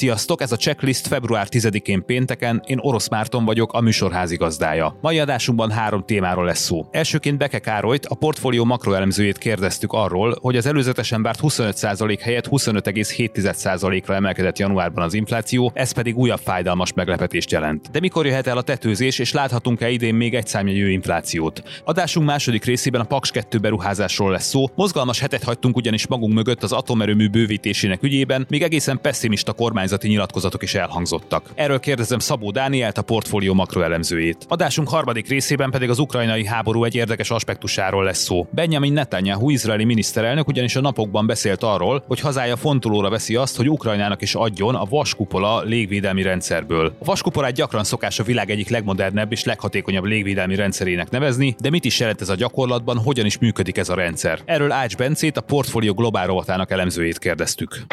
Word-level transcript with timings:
Sziasztok, 0.00 0.40
ez 0.40 0.52
a 0.52 0.56
checklist 0.56 1.06
február 1.06 1.46
10-én 1.50 2.04
pénteken, 2.04 2.62
én 2.66 2.78
Orosz 2.80 3.08
Márton 3.08 3.44
vagyok, 3.44 3.72
a 3.72 3.80
műsor 3.80 4.12
házigazdája. 4.12 4.98
Mai 5.00 5.18
adásunkban 5.18 5.70
három 5.70 6.04
témáról 6.04 6.44
lesz 6.44 6.60
szó. 6.60 6.86
Elsőként 6.90 7.38
Beke 7.38 7.58
Károlyt, 7.58 8.06
a 8.06 8.14
portfólió 8.14 8.64
makroelemzőjét 8.64 9.38
kérdeztük 9.38 9.92
arról, 9.92 10.36
hogy 10.40 10.56
az 10.56 10.66
előzetesen 10.66 11.22
várt 11.22 11.38
25% 11.42 12.18
helyett 12.22 12.48
25,7%-ra 12.50 14.14
emelkedett 14.14 14.58
januárban 14.58 15.04
az 15.04 15.14
infláció, 15.14 15.70
ez 15.74 15.92
pedig 15.92 16.16
újabb 16.16 16.40
fájdalmas 16.44 16.92
meglepetést 16.92 17.50
jelent. 17.50 17.90
De 17.90 18.00
mikor 18.00 18.26
jöhet 18.26 18.46
el 18.46 18.56
a 18.56 18.62
tetőzés, 18.62 19.18
és 19.18 19.32
láthatunk-e 19.32 19.90
idén 19.90 20.14
még 20.14 20.34
egy 20.34 20.46
számjegyű 20.46 20.90
inflációt? 20.90 21.62
Adásunk 21.84 22.26
második 22.26 22.64
részében 22.64 23.00
a 23.00 23.04
Paks 23.04 23.30
2 23.30 23.58
beruházásról 23.58 24.30
lesz 24.30 24.48
szó. 24.48 24.64
Mozgalmas 24.74 25.20
hetet 25.20 25.44
hagytunk 25.44 25.76
ugyanis 25.76 26.06
magunk 26.06 26.34
mögött 26.34 26.62
az 26.62 26.72
atomerőmű 26.72 27.28
bővítésének 27.28 28.02
ügyében, 28.02 28.46
még 28.48 28.62
egészen 28.62 29.00
pessimista 29.00 29.52
kormány 29.52 29.88
kormányzati 29.90 30.08
nyilatkozatok 30.08 30.62
is 30.62 30.74
elhangzottak. 30.74 31.50
Erről 31.54 31.80
kérdezem 31.80 32.18
Szabó 32.18 32.50
Dánielt, 32.50 32.98
a 32.98 33.02
portfólió 33.02 33.54
makroelemzőjét. 33.54 34.46
Adásunk 34.48 34.88
harmadik 34.88 35.28
részében 35.28 35.70
pedig 35.70 35.90
az 35.90 35.98
ukrajnai 35.98 36.46
háború 36.46 36.84
egy 36.84 36.94
érdekes 36.94 37.30
aspektusáról 37.30 38.04
lesz 38.04 38.22
szó. 38.22 38.46
Benjamin 38.50 38.92
Netanyahu 38.92 39.50
izraeli 39.50 39.84
miniszterelnök 39.84 40.48
ugyanis 40.48 40.76
a 40.76 40.80
napokban 40.80 41.26
beszélt 41.26 41.62
arról, 41.62 42.04
hogy 42.06 42.20
hazája 42.20 42.56
fontolóra 42.56 43.10
veszi 43.10 43.36
azt, 43.36 43.56
hogy 43.56 43.70
Ukrajnának 43.70 44.22
is 44.22 44.34
adjon 44.34 44.74
a 44.74 44.84
vaskupola 44.84 45.62
légvédelmi 45.62 46.22
rendszerből. 46.22 46.94
A 46.98 47.04
vaskupolát 47.04 47.52
gyakran 47.54 47.84
szokás 47.84 48.18
a 48.18 48.22
világ 48.22 48.50
egyik 48.50 48.68
legmodernebb 48.68 49.32
és 49.32 49.44
leghatékonyabb 49.44 50.04
légvédelmi 50.04 50.54
rendszerének 50.54 51.10
nevezni, 51.10 51.54
de 51.58 51.70
mit 51.70 51.84
is 51.84 52.00
jelent 52.00 52.20
ez 52.20 52.28
a 52.28 52.34
gyakorlatban, 52.34 52.98
hogyan 52.98 53.26
is 53.26 53.38
működik 53.38 53.76
ez 53.76 53.88
a 53.88 53.94
rendszer? 53.94 54.38
Erről 54.44 54.72
Ács 54.72 54.96
Bencét, 54.96 55.36
a 55.36 55.40
portfólió 55.40 55.92
globál 55.92 56.26
rovatának 56.26 56.70
elemzőjét 56.70 57.18
kérdeztük. 57.18 57.86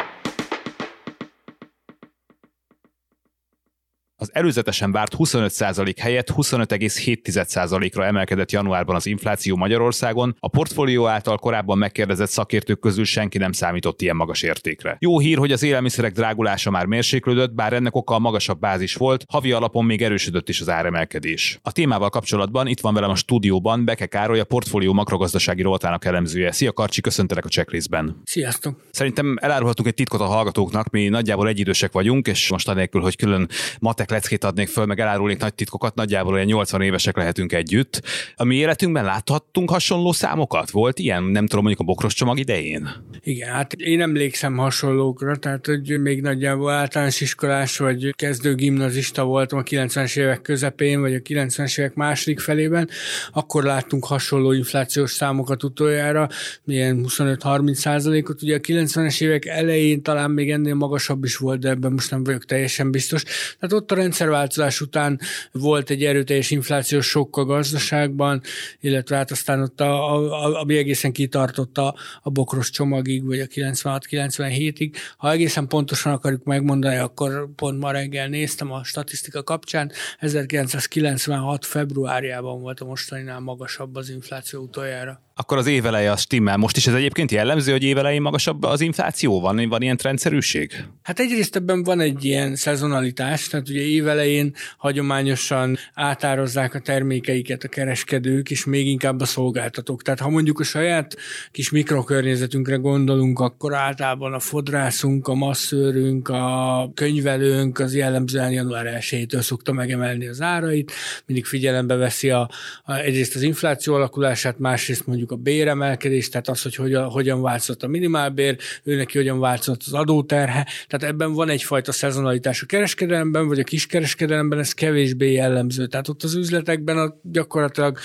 Az 4.20 4.30
előzetesen 4.32 4.92
várt 4.92 5.14
25% 5.18 5.94
helyett 6.00 6.30
25,7%-ra 6.36 8.04
emelkedett 8.04 8.50
januárban 8.52 8.94
az 8.94 9.06
infláció 9.06 9.56
Magyarországon, 9.56 10.36
a 10.40 10.48
portfólió 10.48 11.06
által 11.06 11.36
korábban 11.38 11.78
megkérdezett 11.78 12.28
szakértők 12.28 12.80
közül 12.80 13.04
senki 13.04 13.38
nem 13.38 13.52
számított 13.52 14.02
ilyen 14.02 14.16
magas 14.16 14.42
értékre. 14.42 14.96
Jó 15.00 15.18
hír, 15.18 15.38
hogy 15.38 15.52
az 15.52 15.62
élelmiszerek 15.62 16.12
drágulása 16.12 16.70
már 16.70 16.86
mérséklődött, 16.86 17.54
bár 17.54 17.72
ennek 17.72 17.94
oka 17.94 18.14
a 18.14 18.18
magasabb 18.18 18.60
bázis 18.60 18.94
volt, 18.94 19.24
havi 19.28 19.52
alapon 19.52 19.84
még 19.84 20.02
erősödött 20.02 20.48
is 20.48 20.60
az 20.60 20.68
áremelkedés. 20.68 21.58
A 21.62 21.72
témával 21.72 22.10
kapcsolatban 22.10 22.66
itt 22.66 22.80
van 22.80 22.94
velem 22.94 23.10
a 23.10 23.16
stúdióban 23.16 23.84
Beke 23.84 24.06
Károly, 24.06 24.40
a 24.40 24.44
portfólió 24.44 24.92
makrogazdasági 24.92 25.62
rovatának 25.62 26.04
elemzője. 26.04 26.52
Szia 26.52 26.72
Karcsi, 26.72 27.00
köszöntelek 27.00 27.44
a 27.44 27.48
checklistben. 27.48 28.20
Sziasztok! 28.24 28.82
Szerintem 28.90 29.36
elárulhatunk 29.40 29.88
egy 29.88 29.94
titkot 29.94 30.20
a 30.20 30.24
hallgatóknak, 30.24 30.90
mi 30.90 31.08
nagyjából 31.08 31.48
egyidősek 31.48 31.92
vagyunk, 31.92 32.26
és 32.26 32.50
most 32.50 32.68
anélkül, 32.68 33.00
hogy 33.00 33.16
külön 33.16 33.48
matek 33.78 34.06
matek 34.08 34.22
leckét 34.22 34.44
adnék 34.44 34.68
föl, 34.68 34.84
meg 34.84 35.00
elárulnék 35.00 35.38
nagy 35.38 35.54
titkokat, 35.54 35.94
nagyjából 35.94 36.32
olyan 36.32 36.46
80 36.46 36.82
évesek 36.82 37.16
lehetünk 37.16 37.52
együtt. 37.52 38.02
A 38.36 38.44
mi 38.44 38.56
életünkben 38.56 39.04
láthattunk 39.04 39.70
hasonló 39.70 40.12
számokat? 40.12 40.70
Volt 40.70 40.98
ilyen, 40.98 41.22
nem 41.22 41.46
tudom, 41.46 41.64
mondjuk 41.64 41.88
a 41.88 41.92
bokros 41.92 42.14
csomag 42.14 42.38
idején? 42.38 42.88
Igen, 43.22 43.52
hát 43.52 43.72
én 43.72 44.00
emlékszem 44.00 44.56
hasonlókra, 44.56 45.36
tehát 45.36 45.66
hogy 45.66 46.00
még 46.00 46.20
nagyjából 46.20 46.70
általános 46.70 47.20
iskolás 47.20 47.78
vagy 47.78 48.14
kezdő 48.16 48.54
gimnazista 48.54 49.24
voltam 49.24 49.58
a 49.58 49.62
90-es 49.62 50.16
évek 50.16 50.42
közepén, 50.42 51.00
vagy 51.00 51.14
a 51.14 51.18
90-es 51.18 51.78
évek 51.78 51.94
második 51.94 52.40
felében, 52.40 52.88
akkor 53.32 53.64
láttunk 53.64 54.04
hasonló 54.04 54.52
inflációs 54.52 55.10
számokat 55.10 55.62
utoljára, 55.62 56.28
milyen 56.64 57.04
25-30 57.08 57.74
százalékot. 57.74 58.42
Ugye 58.42 58.56
a 58.56 58.60
90-es 58.60 59.22
évek 59.22 59.46
elején 59.46 60.02
talán 60.02 60.30
még 60.30 60.50
ennél 60.50 60.74
magasabb 60.74 61.24
is 61.24 61.36
volt, 61.36 61.60
de 61.60 61.68
ebben 61.68 61.92
most 61.92 62.10
nem 62.10 62.24
vagyok 62.24 62.44
teljesen 62.44 62.90
biztos. 62.90 63.22
Tehát 63.60 63.72
ott 63.72 63.90
a 63.90 63.94
rendszerváltozás 63.98 64.80
után 64.80 65.20
volt 65.52 65.90
egy 65.90 66.04
erőteljes 66.04 66.50
inflációs 66.50 67.06
sok 67.06 67.36
a 67.36 67.44
gazdaságban, 67.44 68.42
illetve 68.80 69.16
hát 69.16 69.30
aztán 69.30 69.62
ott 69.62 69.80
a, 69.80 70.14
a, 70.14 70.60
ami 70.60 70.76
egészen 70.76 71.12
kitartotta 71.12 71.94
a 72.22 72.30
bokros 72.30 72.70
csomagig, 72.70 73.24
vagy 73.24 73.40
a 73.40 73.46
96-97-ig. 73.46 74.94
Ha 75.16 75.30
egészen 75.30 75.66
pontosan 75.66 76.12
akarjuk 76.12 76.44
megmondani, 76.44 76.96
akkor 76.96 77.48
pont 77.56 77.78
ma 77.78 77.90
reggel 77.90 78.28
néztem 78.28 78.72
a 78.72 78.84
statisztika 78.84 79.42
kapcsán, 79.42 79.92
1996. 80.18 81.64
februárjában 81.64 82.60
volt 82.60 82.80
a 82.80 82.84
mostaninál 82.84 83.40
magasabb 83.40 83.96
az 83.96 84.10
infláció 84.10 84.62
utoljára 84.62 85.22
akkor 85.40 85.58
az 85.58 85.66
éveleje 85.66 86.10
az 86.10 86.20
stimmel. 86.20 86.56
Most 86.56 86.76
is 86.76 86.86
ez 86.86 86.94
egyébként 86.94 87.30
jellemző, 87.30 87.72
hogy 87.72 87.82
évelején 87.82 88.22
magasabb 88.22 88.62
az 88.62 88.80
infláció? 88.80 89.40
Van, 89.40 89.68
van 89.68 89.82
ilyen 89.82 89.96
trendszerűség? 89.96 90.84
Hát 91.02 91.18
egyrészt 91.18 91.56
ebben 91.56 91.82
van 91.82 92.00
egy 92.00 92.24
ilyen 92.24 92.56
szezonalitás, 92.56 93.48
tehát 93.48 93.68
ugye 93.68 93.80
évelején 93.80 94.54
hagyományosan 94.76 95.78
átározzák 95.94 96.74
a 96.74 96.78
termékeiket 96.78 97.64
a 97.64 97.68
kereskedők, 97.68 98.50
és 98.50 98.64
még 98.64 98.86
inkább 98.86 99.20
a 99.20 99.24
szolgáltatók. 99.24 100.02
Tehát 100.02 100.20
ha 100.20 100.28
mondjuk 100.28 100.60
a 100.60 100.64
saját 100.64 101.16
kis 101.50 101.70
mikrokörnyezetünkre 101.70 102.76
gondolunk, 102.76 103.38
akkor 103.38 103.74
általában 103.74 104.32
a 104.32 104.40
fodrászunk, 104.40 105.28
a 105.28 105.34
masszőrünk, 105.34 106.28
a 106.28 106.90
könyvelőnk 106.94 107.78
az 107.78 107.94
jellemzően 107.94 108.52
január 108.52 108.98
1-től 109.00 109.40
szokta 109.40 109.72
megemelni 109.72 110.26
az 110.26 110.40
árait, 110.40 110.92
mindig 111.26 111.46
figyelembe 111.46 111.94
veszi 111.94 112.30
a, 112.30 112.50
a, 112.84 112.94
egyrészt 112.94 113.34
az 113.34 113.42
infláció 113.42 113.94
alakulását, 113.94 114.58
másrészt 114.58 115.06
mondjuk 115.06 115.26
mondjuk 115.28 115.48
a 115.48 115.50
béremelkedés, 115.50 116.28
tehát 116.28 116.48
az, 116.48 116.62
hogy 116.62 116.74
hogyan, 116.74 117.08
hogyan 117.08 117.42
változott 117.42 117.82
a 117.82 117.86
minimálbér, 117.86 118.56
ő 118.82 118.96
neki 118.96 119.18
hogyan 119.18 119.40
változott 119.40 119.82
az 119.86 119.92
adóterhe, 119.92 120.66
tehát 120.86 121.14
ebben 121.14 121.32
van 121.32 121.48
egyfajta 121.48 121.92
szezonalitás 121.92 122.62
a 122.62 122.66
kereskedelemben, 122.66 123.48
vagy 123.48 123.58
a 123.58 123.64
kiskereskedelemben 123.64 124.58
ez 124.58 124.72
kevésbé 124.72 125.32
jellemző. 125.32 125.86
Tehát 125.86 126.08
ott 126.08 126.22
az 126.22 126.34
üzletekben 126.34 126.98
a, 126.98 127.14
gyakorlatilag 127.22 127.98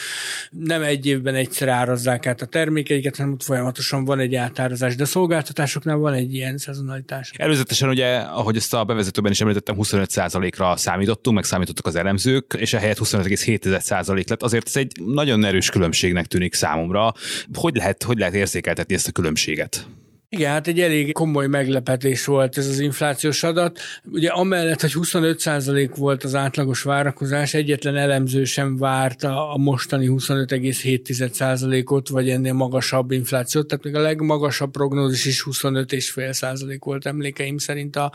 nem 0.50 0.82
egy 0.82 1.06
évben 1.06 1.36
egyszer 1.36 1.68
árazzák 1.68 2.26
át 2.26 2.42
a 2.42 2.46
termékeiket, 2.46 3.16
hanem 3.16 3.32
ott 3.32 3.44
folyamatosan 3.44 4.06
van 4.06 4.20
egy 4.20 4.36
átárazás, 4.36 4.96
de 4.96 5.04
a 5.04 5.06
szolgáltatásoknál 5.06 5.98
van 5.98 6.14
egy 6.14 6.34
ilyen 6.34 6.58
szezonalitás. 6.58 7.32
Előzetesen 7.38 7.90
ugye, 7.90 8.16
ahogy 8.16 8.56
ezt 8.56 8.74
a 8.74 8.84
bevezetőben 8.84 9.32
is 9.32 9.42
említettem, 9.42 9.76
25%-ra 9.80 10.78
számítottunk, 10.78 11.36
meg 11.36 11.46
számítottak 11.46 11.86
az 11.86 11.96
elemzők, 11.96 12.56
és 12.58 12.74
ehelyett 12.74 12.98
25,7% 12.98 14.30
lett. 14.30 14.44
Azért 14.44 14.68
ez 14.68 14.76
egy 14.76 14.92
nagyon 15.06 15.46
erős 15.46 15.70
különbségnek 15.70 16.26
tűnik 16.26 16.54
számomra 16.54 17.13
hogy 17.54 17.76
lehet, 17.76 18.04
hogy 18.04 18.18
lehet 18.18 18.34
érzékeltetni 18.34 18.96
ezt 18.96 19.08
a 19.08 19.12
különbséget? 19.12 19.88
Igen, 20.36 20.52
hát 20.52 20.68
egy 20.68 20.80
elég 20.80 21.12
komoly 21.12 21.48
meglepetés 21.48 22.26
volt 22.26 22.58
ez 22.58 22.68
az 22.68 22.80
inflációs 22.80 23.44
adat. 23.44 23.80
Ugye 24.12 24.30
amellett, 24.30 24.82
hogy 24.82 24.92
25% 24.94 25.92
volt 25.96 26.24
az 26.24 26.36
átlagos 26.36 26.82
várakozás, 26.82 27.54
egyetlen 27.54 27.96
elemző 27.96 28.44
sem 28.44 28.78
várta 28.78 29.54
a 29.54 29.58
mostani 29.58 30.08
25,7%-ot, 30.10 32.10
vagy 32.10 32.30
ennél 32.30 32.54
magasabb 32.54 33.12
inflációt, 33.12 33.68
tehát 33.68 33.84
még 33.84 33.96
a 33.96 34.00
legmagasabb 34.00 34.72
prognózis 34.72 35.26
is 35.26 35.44
25,5% 35.50 36.78
volt 36.80 37.06
emlékeim 37.06 37.58
szerint 37.58 37.96
a, 37.96 38.12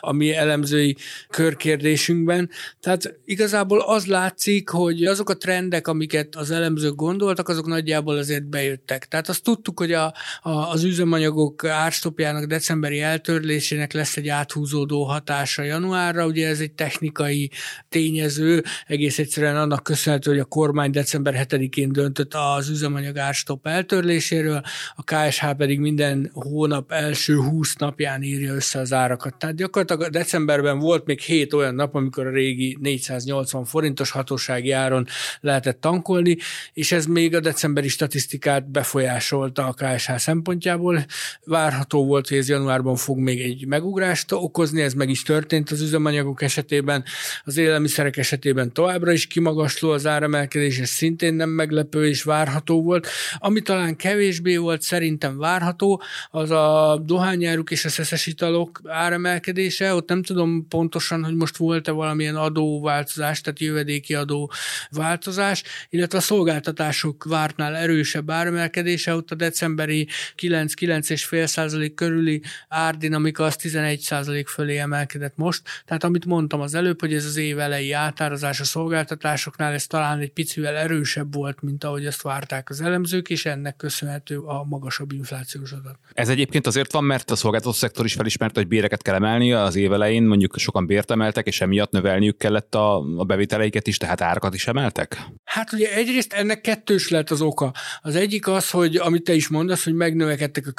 a 0.00 0.12
mi 0.12 0.34
elemzői 0.34 0.96
körkérdésünkben. 1.28 2.50
Tehát 2.80 3.18
igazából 3.24 3.80
az 3.80 4.06
látszik, 4.06 4.68
hogy 4.68 5.04
azok 5.04 5.30
a 5.30 5.36
trendek, 5.36 5.88
amiket 5.88 6.36
az 6.36 6.50
elemzők 6.50 6.94
gondoltak, 6.94 7.48
azok 7.48 7.66
nagyjából 7.66 8.16
azért 8.16 8.44
bejöttek. 8.44 9.08
Tehát 9.08 9.28
azt 9.28 9.42
tudtuk, 9.42 9.78
hogy 9.78 9.92
a, 9.92 10.14
a, 10.42 10.50
az 10.50 10.84
üzemanyagok 10.84 11.61
árstopjának 11.70 12.44
decemberi 12.44 13.00
eltörlésének 13.00 13.92
lesz 13.92 14.16
egy 14.16 14.28
áthúzódó 14.28 15.04
hatása 15.04 15.62
januárra, 15.62 16.26
ugye 16.26 16.48
ez 16.48 16.60
egy 16.60 16.72
technikai 16.72 17.50
tényező, 17.88 18.64
egész 18.86 19.18
egyszerűen 19.18 19.56
annak 19.56 19.82
köszönhető, 19.82 20.30
hogy 20.30 20.40
a 20.40 20.44
kormány 20.44 20.90
december 20.90 21.46
7-én 21.48 21.92
döntött 21.92 22.34
az 22.34 22.68
üzemanyag 22.68 23.16
árstop 23.16 23.66
eltörléséről, 23.66 24.62
a 24.94 25.02
KSH 25.04 25.50
pedig 25.56 25.78
minden 25.78 26.30
hónap 26.32 26.92
első 26.92 27.36
20 27.36 27.74
napján 27.74 28.22
írja 28.22 28.54
össze 28.54 28.78
az 28.78 28.92
árakat. 28.92 29.34
Tehát 29.38 29.56
gyakorlatilag 29.56 30.10
decemberben 30.10 30.78
volt 30.78 31.06
még 31.06 31.20
7 31.20 31.52
olyan 31.52 31.74
nap, 31.74 31.94
amikor 31.94 32.26
a 32.26 32.30
régi 32.30 32.78
480 32.80 33.64
forintos 33.64 34.10
hatósági 34.10 34.70
áron 34.70 35.06
lehetett 35.40 35.80
tankolni, 35.80 36.36
és 36.72 36.92
ez 36.92 37.06
még 37.06 37.34
a 37.34 37.40
decemberi 37.40 37.88
statisztikát 37.88 38.70
befolyásolta 38.70 39.66
a 39.66 39.72
KSH 39.72 40.16
szempontjából 40.16 41.04
várható 41.52 42.06
volt, 42.06 42.28
hogy 42.28 42.38
ez 42.38 42.48
januárban 42.48 42.96
fog 42.96 43.18
még 43.18 43.40
egy 43.40 43.66
megugrást 43.66 44.32
okozni, 44.32 44.82
ez 44.82 44.94
meg 44.94 45.08
is 45.08 45.22
történt 45.22 45.70
az 45.70 45.80
üzemanyagok 45.80 46.42
esetében, 46.42 47.04
az 47.44 47.56
élelmiszerek 47.56 48.16
esetében 48.16 48.72
továbbra 48.72 49.12
is 49.12 49.26
kimagasló 49.26 49.90
az 49.90 50.06
áremelkedés, 50.06 50.78
ez 50.78 50.88
szintén 50.88 51.34
nem 51.34 51.48
meglepő 51.48 52.08
és 52.08 52.22
várható 52.22 52.82
volt. 52.82 53.08
Ami 53.38 53.60
talán 53.60 53.96
kevésbé 53.96 54.56
volt 54.56 54.82
szerintem 54.82 55.38
várható, 55.38 56.02
az 56.30 56.50
a 56.50 57.00
dohányáruk 57.04 57.70
és 57.70 57.84
a 57.84 57.88
szeszes 57.88 58.26
italok 58.26 58.80
áremelkedése, 58.84 59.94
ott 59.94 60.08
nem 60.08 60.22
tudom 60.22 60.66
pontosan, 60.68 61.24
hogy 61.24 61.34
most 61.34 61.56
volt-e 61.56 61.90
valamilyen 61.90 62.36
adóváltozás, 62.36 63.40
tehát 63.40 63.60
jövedéki 63.60 64.14
adó 64.14 64.52
változás, 64.90 65.62
illetve 65.90 66.18
a 66.18 66.20
szolgáltatások 66.20 67.24
vártnál 67.24 67.76
erősebb 67.76 68.30
áremelkedése, 68.30 69.14
ott 69.14 69.30
a 69.30 69.34
decemberi 69.34 70.08
9-9,5 70.36 71.22
százalék 71.46 71.94
körüli 71.94 72.42
árdinamika 72.68 73.44
az 73.44 73.56
11 73.56 74.00
százalék 74.00 74.48
fölé 74.48 74.78
emelkedett 74.78 75.36
most. 75.36 75.62
Tehát 75.84 76.04
amit 76.04 76.24
mondtam 76.24 76.60
az 76.60 76.74
előbb, 76.74 77.00
hogy 77.00 77.14
ez 77.14 77.24
az 77.24 77.36
év 77.36 77.58
elejé 77.58 77.90
átárazás 77.90 78.60
a 78.60 78.64
szolgáltatásoknál, 78.64 79.72
ez 79.72 79.86
talán 79.86 80.18
egy 80.18 80.32
picivel 80.32 80.76
erősebb 80.76 81.34
volt, 81.34 81.62
mint 81.62 81.84
ahogy 81.84 82.06
ezt 82.06 82.22
várták 82.22 82.70
az 82.70 82.80
elemzők, 82.80 83.30
és 83.30 83.46
ennek 83.46 83.76
köszönhető 83.76 84.38
a 84.38 84.64
magasabb 84.64 85.12
inflációs 85.12 85.72
adat. 85.72 85.98
Ez 86.12 86.28
egyébként 86.28 86.66
azért 86.66 86.92
van, 86.92 87.04
mert 87.04 87.30
a 87.30 87.36
szolgáltató 87.36 87.72
szektor 87.72 88.04
is 88.04 88.14
felismerte, 88.14 88.60
hogy 88.60 88.68
béreket 88.68 89.02
kell 89.02 89.14
emelni 89.14 89.52
az 89.52 89.76
év 89.76 89.92
elején, 89.92 90.22
mondjuk 90.22 90.58
sokan 90.58 90.86
bért 90.86 91.10
emeltek, 91.10 91.46
és 91.46 91.60
emiatt 91.60 91.90
növelniük 91.90 92.38
kellett 92.38 92.74
a, 92.74 92.96
a 93.16 93.24
bevételeiket 93.24 93.86
is, 93.86 93.96
tehát 93.96 94.20
árakat 94.20 94.54
is 94.54 94.66
emeltek? 94.66 95.18
Hát 95.44 95.72
ugye 95.72 95.94
egyrészt 95.94 96.32
ennek 96.32 96.60
kettős 96.60 97.08
lett 97.08 97.30
az 97.30 97.40
oka. 97.40 97.72
Az 98.00 98.16
egyik 98.16 98.48
az, 98.48 98.70
hogy 98.70 98.96
amit 98.96 99.24
te 99.24 99.34
is 99.34 99.48
mondasz, 99.48 99.84
hogy 99.84 99.94
megnövekedtek 99.94 100.66
a 100.66 100.72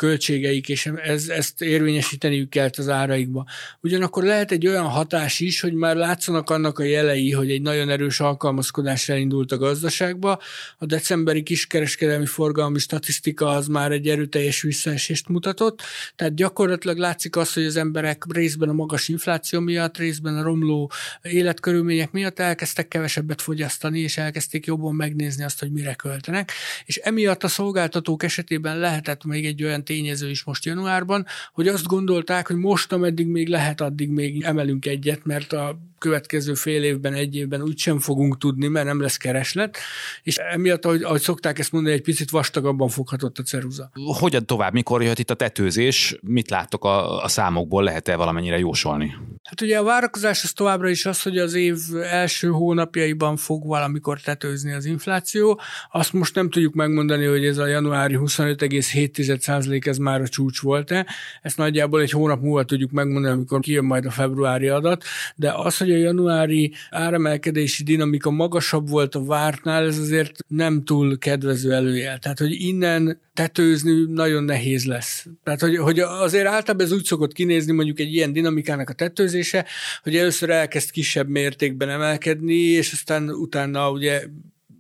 költségeik, 0.44 0.70
és 0.70 0.86
ez, 0.86 1.28
ezt 1.28 1.62
érvényesíteniük 1.62 2.50
kellett 2.50 2.78
az 2.78 2.90
áraikba. 2.90 3.46
Ugyanakkor 3.82 4.24
lehet 4.24 4.52
egy 4.52 4.68
olyan 4.68 4.86
hatás 4.86 5.40
is, 5.40 5.60
hogy 5.60 5.74
már 5.74 5.96
látszanak 5.96 6.50
annak 6.50 6.80
a 6.80 6.84
jelei, 6.84 7.32
hogy 7.32 7.52
egy 7.52 7.62
nagyon 7.62 7.90
erős 7.90 8.20
alkalmazkodás 8.20 9.10
elindult 9.10 9.52
a 9.52 9.58
gazdaságba. 9.58 10.40
A 10.78 10.86
decemberi 10.86 11.44
kiskereskedelmi 11.44 12.26
forgalmi 12.26 12.80
statisztika 12.80 13.48
az 13.48 13.68
már 13.68 13.92
egy 13.92 14.08
erőteljes 14.08 14.62
visszaesést 14.62 15.28
mutatott, 15.28 15.82
tehát 16.16 16.36
gyakorlatilag 16.36 16.98
látszik 16.98 17.36
az, 17.36 17.54
hogy 17.54 17.66
az 17.66 17.76
emberek 17.76 18.24
részben 18.34 18.70
a 18.70 18.74
magas 18.74 19.08
infláció 19.08 19.60
miatt, 19.60 19.98
részben 19.98 20.38
a 20.38 20.44
romló 20.44 20.92
életkörülmények 21.22 22.12
miatt 22.12 22.40
elkezdtek 22.40 22.88
kevesebbet 22.88 23.42
fogyasztani, 23.42 24.00
és 24.00 24.18
elkezdték 24.18 24.66
jobban 24.66 24.96
megnézni 24.96 25.44
azt, 25.44 25.60
hogy 25.60 25.72
mire 25.72 25.94
költenek, 25.94 26.52
és 26.86 26.98
emiatt 26.98 27.44
a 27.44 27.48
szolgáltatók 27.48 28.24
esetében 28.24 28.78
lehetett 28.78 29.24
még 29.24 29.46
egy 29.46 29.64
olyan 29.64 29.84
tényező 29.84 30.33
is 30.34 30.44
most 30.44 30.66
januárban, 30.66 31.26
hogy 31.54 31.68
azt 31.68 31.86
gondolták, 31.86 32.48
hogy 32.48 32.56
most, 32.56 32.92
ameddig 32.92 33.28
még 33.28 33.48
lehet, 33.48 33.82
addig 33.82 34.10
még 34.10 34.44
emelünk 34.44 34.86
egyet, 34.86 35.26
mert 35.26 35.54
a 35.54 35.80
következő 36.04 36.54
fél 36.54 36.84
évben, 36.84 37.14
egy 37.14 37.36
évben 37.36 37.62
úgysem 37.62 38.00
fogunk 38.00 38.38
tudni, 38.38 38.68
mert 38.68 38.86
nem 38.86 39.02
lesz 39.02 39.18
kereslet, 39.18 39.78
és 40.24 40.38
emiatt, 40.38 40.86
ahogy, 40.86 41.04
ahogy 41.04 41.22
szokták 41.22 41.60
ezt 41.60 41.72
mondani, 41.72 41.96
egy 41.96 42.02
picit 42.02 42.30
vastagabban 42.30 42.90
foghatott 42.90 43.38
a 43.38 43.44
ceruza. 43.44 43.92
Hogyan 44.20 44.46
tovább, 44.46 44.74
mikor 44.74 45.04
jött 45.04 45.20
itt 45.20 45.30
a 45.30 45.34
tetőzés, 45.34 46.18
mit 46.22 46.50
láttok 46.50 46.86
a, 46.86 47.24
a 47.24 47.28
számokból, 47.28 47.84
lehet-e 47.84 48.16
valamennyire 48.16 48.60
jósolni? 48.60 49.16
Hát 49.44 49.62
ugye 49.62 49.78
a 49.78 49.84
várakozás 49.84 50.44
az 50.44 50.52
továbbra 50.52 50.90
is 50.90 51.06
az, 51.06 51.22
hogy 51.22 51.38
az 51.38 51.54
év 51.54 51.78
első 52.02 52.48
hónapjaiban 52.48 53.38
fog 53.38 53.68
valamikor 53.68 54.20
tetőzni 54.22 54.74
az 54.74 54.86
infláció. 54.86 55.62
Azt 55.92 56.14
most 56.14 56.36
nem 56.36 56.50
tudjuk 56.50 56.74
megmondani, 56.74 57.26
hogy 57.26 57.46
ez 57.46 57.58
a 57.58 57.66
januári 57.66 58.18
25,7% 58.20 59.88
ez 59.88 59.98
már 59.98 60.22
a 60.24 60.28
csúcs 60.28 60.60
volt-e. 60.62 61.06
Ezt 61.42 61.58
nagyjából 61.58 62.02
egy 62.02 62.12
hónap 62.12 62.42
múlva 62.42 62.64
tudjuk 62.64 62.92
megmondani, 62.92 63.34
amikor 63.34 63.60
kijön 63.60 63.86
majd 63.86 64.06
a 64.06 64.12
februári 64.12 64.68
adat, 64.68 65.04
de 65.36 65.52
az, 65.56 65.78
hogy 65.78 65.92
a 65.92 65.98
januári 65.98 66.74
áremelkedési 66.90 67.84
dinamika 67.84 68.32
magasabb 68.32 68.90
volt 68.90 69.16
a 69.16 69.26
vártnál, 69.26 69.86
ez 69.86 69.98
azért 69.98 70.32
nem 70.48 70.84
túl 70.84 71.18
kedvező 71.18 71.74
előjel. 71.74 72.18
Tehát, 72.20 72.40
hogy 72.40 72.52
innen 72.52 73.22
tetőzni 73.34 74.06
nagyon 74.08 74.44
nehéz 74.44 74.86
lesz. 74.86 75.26
Tehát, 75.44 75.60
hogy, 75.60 75.78
hogy 75.78 76.00
azért 76.00 76.48
általában 76.48 76.86
ez 76.86 76.92
úgy 76.92 77.04
szokott 77.04 77.34
kinézni 77.34 77.74
mondjuk 77.74 78.00
egy 78.00 78.14
ilyen 78.14 78.34
dinamikának 78.34 78.90
a 78.90 78.94
tetőzése, 78.94 79.66
hogy 80.04 80.16
először 80.16 80.50
elkezd 80.50 80.92
kisebb 80.92 81.28
mértékben 81.28 81.90
emelkedni, 81.90 82.54
és 82.54 82.92
aztán 82.92 83.30
utána 83.30 83.92
ugye 83.92 84.24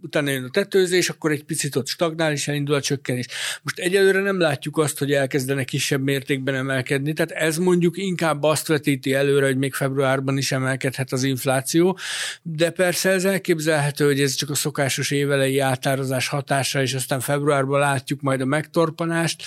utána 0.03 0.29
jön 0.29 0.43
a 0.43 0.49
tetőzés, 0.49 1.09
akkor 1.09 1.31
egy 1.31 1.43
picit 1.43 1.75
ott 1.75 1.87
stagnál, 1.87 2.31
és 2.31 2.47
elindul 2.47 2.75
a 2.75 2.81
csökkenés. 2.81 3.25
Most 3.61 3.79
egyelőre 3.79 4.19
nem 4.19 4.39
látjuk 4.39 4.77
azt, 4.77 4.99
hogy 4.99 5.11
elkezdenek 5.11 5.65
kisebb 5.65 6.01
mértékben 6.01 6.55
emelkedni, 6.55 7.13
tehát 7.13 7.31
ez 7.31 7.57
mondjuk 7.57 7.97
inkább 7.97 8.43
azt 8.43 8.67
vetíti 8.67 9.13
előre, 9.13 9.45
hogy 9.45 9.57
még 9.57 9.73
februárban 9.73 10.37
is 10.37 10.51
emelkedhet 10.51 11.11
az 11.11 11.23
infláció, 11.23 11.97
de 12.41 12.69
persze 12.69 13.09
ez 13.09 13.25
elképzelhető, 13.25 14.05
hogy 14.05 14.21
ez 14.21 14.33
csak 14.33 14.49
a 14.49 14.55
szokásos 14.55 15.11
évelei 15.11 15.59
átárazás 15.59 16.27
hatása, 16.27 16.81
és 16.81 16.93
aztán 16.93 17.19
februárban 17.19 17.79
látjuk 17.79 18.21
majd 18.21 18.41
a 18.41 18.45
megtorpanást. 18.45 19.43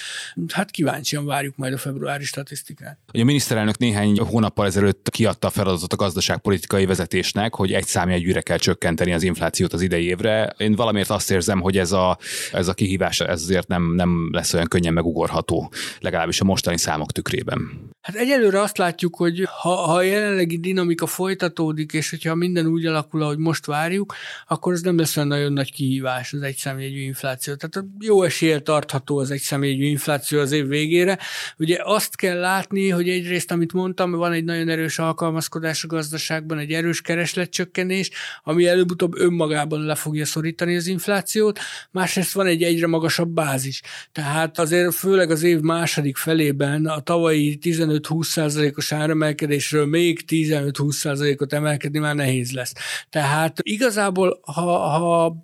Hát 0.52 0.70
kíváncsian 0.70 1.24
várjuk 1.26 1.56
majd 1.56 1.72
a 1.72 1.78
februári 1.78 2.24
statisztikát. 2.24 2.98
A 3.12 3.24
miniszterelnök 3.24 3.78
néhány 3.78 4.18
hónappal 4.18 4.66
ezelőtt 4.66 5.10
kiadta 5.10 5.46
a 5.46 5.50
feladatot 5.50 5.92
a 5.92 5.96
gazdaságpolitikai 5.96 6.86
vezetésnek, 6.86 7.54
hogy 7.54 7.72
egy 7.72 7.86
számjegyűre 7.86 8.40
kell 8.40 8.58
csökkenteni 8.58 9.12
az 9.12 9.22
inflációt 9.22 9.72
az 9.72 9.80
idei 9.80 10.04
évre 10.04 10.45
én 10.56 10.74
valamiért 10.74 11.10
azt 11.10 11.30
érzem, 11.30 11.60
hogy 11.60 11.78
ez 11.78 11.92
a, 11.92 12.18
ez 12.52 12.68
a 12.68 12.74
kihívás 12.74 13.20
ez 13.20 13.42
azért 13.42 13.68
nem, 13.68 13.94
nem 13.94 14.28
lesz 14.32 14.54
olyan 14.54 14.66
könnyen 14.66 14.92
megugorható, 14.92 15.72
legalábbis 16.00 16.40
a 16.40 16.44
mostani 16.44 16.78
számok 16.78 17.12
tükrében. 17.12 17.90
Hát 18.00 18.16
egyelőre 18.16 18.60
azt 18.60 18.78
látjuk, 18.78 19.16
hogy 19.16 19.48
ha, 19.60 19.74
ha 19.74 19.94
a 19.94 20.02
jelenlegi 20.02 20.58
dinamika 20.58 21.06
folytatódik, 21.06 21.92
és 21.92 22.10
hogyha 22.10 22.34
minden 22.34 22.66
úgy 22.66 22.86
alakul, 22.86 23.22
ahogy 23.22 23.38
most 23.38 23.66
várjuk, 23.66 24.14
akkor 24.46 24.72
ez 24.72 24.80
nem 24.80 24.98
lesz 24.98 25.16
olyan 25.16 25.28
nagyon 25.28 25.52
nagy 25.52 25.72
kihívás 25.72 26.32
az 26.32 26.42
egyszámjegyű 26.42 27.00
infláció. 27.00 27.54
Tehát 27.54 27.88
jó 28.00 28.22
eséllyel 28.22 28.60
tartható 28.60 29.18
az 29.18 29.30
egyszámjegyű 29.30 29.84
infláció 29.84 30.40
az 30.40 30.52
év 30.52 30.66
végére. 30.66 31.18
Ugye 31.58 31.78
azt 31.82 32.16
kell 32.16 32.38
látni, 32.38 32.88
hogy 32.88 33.08
egyrészt, 33.08 33.50
amit 33.50 33.72
mondtam, 33.72 34.10
van 34.10 34.32
egy 34.32 34.44
nagyon 34.44 34.68
erős 34.68 34.98
alkalmazkodás 34.98 35.84
a 35.84 35.86
gazdaságban, 35.86 36.58
egy 36.58 36.72
erős 36.72 37.00
keresletcsökkenés, 37.00 38.10
ami 38.42 38.66
előbb-utóbb 38.66 39.18
önmagában 39.18 39.80
le 39.80 39.94
fogja 39.94 40.24
szorítani 40.36 40.76
az 40.76 40.86
inflációt, 40.86 41.58
másrészt 41.90 42.32
van 42.32 42.46
egy 42.46 42.62
egyre 42.62 42.86
magasabb 42.86 43.28
bázis. 43.28 43.82
Tehát 44.12 44.58
azért 44.58 44.94
főleg 44.94 45.30
az 45.30 45.42
év 45.42 45.60
második 45.60 46.16
felében 46.16 46.86
a 46.86 47.00
tavalyi 47.00 47.58
15-20 47.62 48.76
os 48.76 48.92
áremelkedésről 48.92 49.86
még 49.86 50.24
15-20 50.28 51.40
ot 51.40 51.52
emelkedni 51.52 51.98
már 51.98 52.14
nehéz 52.14 52.52
lesz. 52.52 52.72
Tehát 53.10 53.58
igazából, 53.62 54.40
ha, 54.42 54.78
ha 54.78 55.36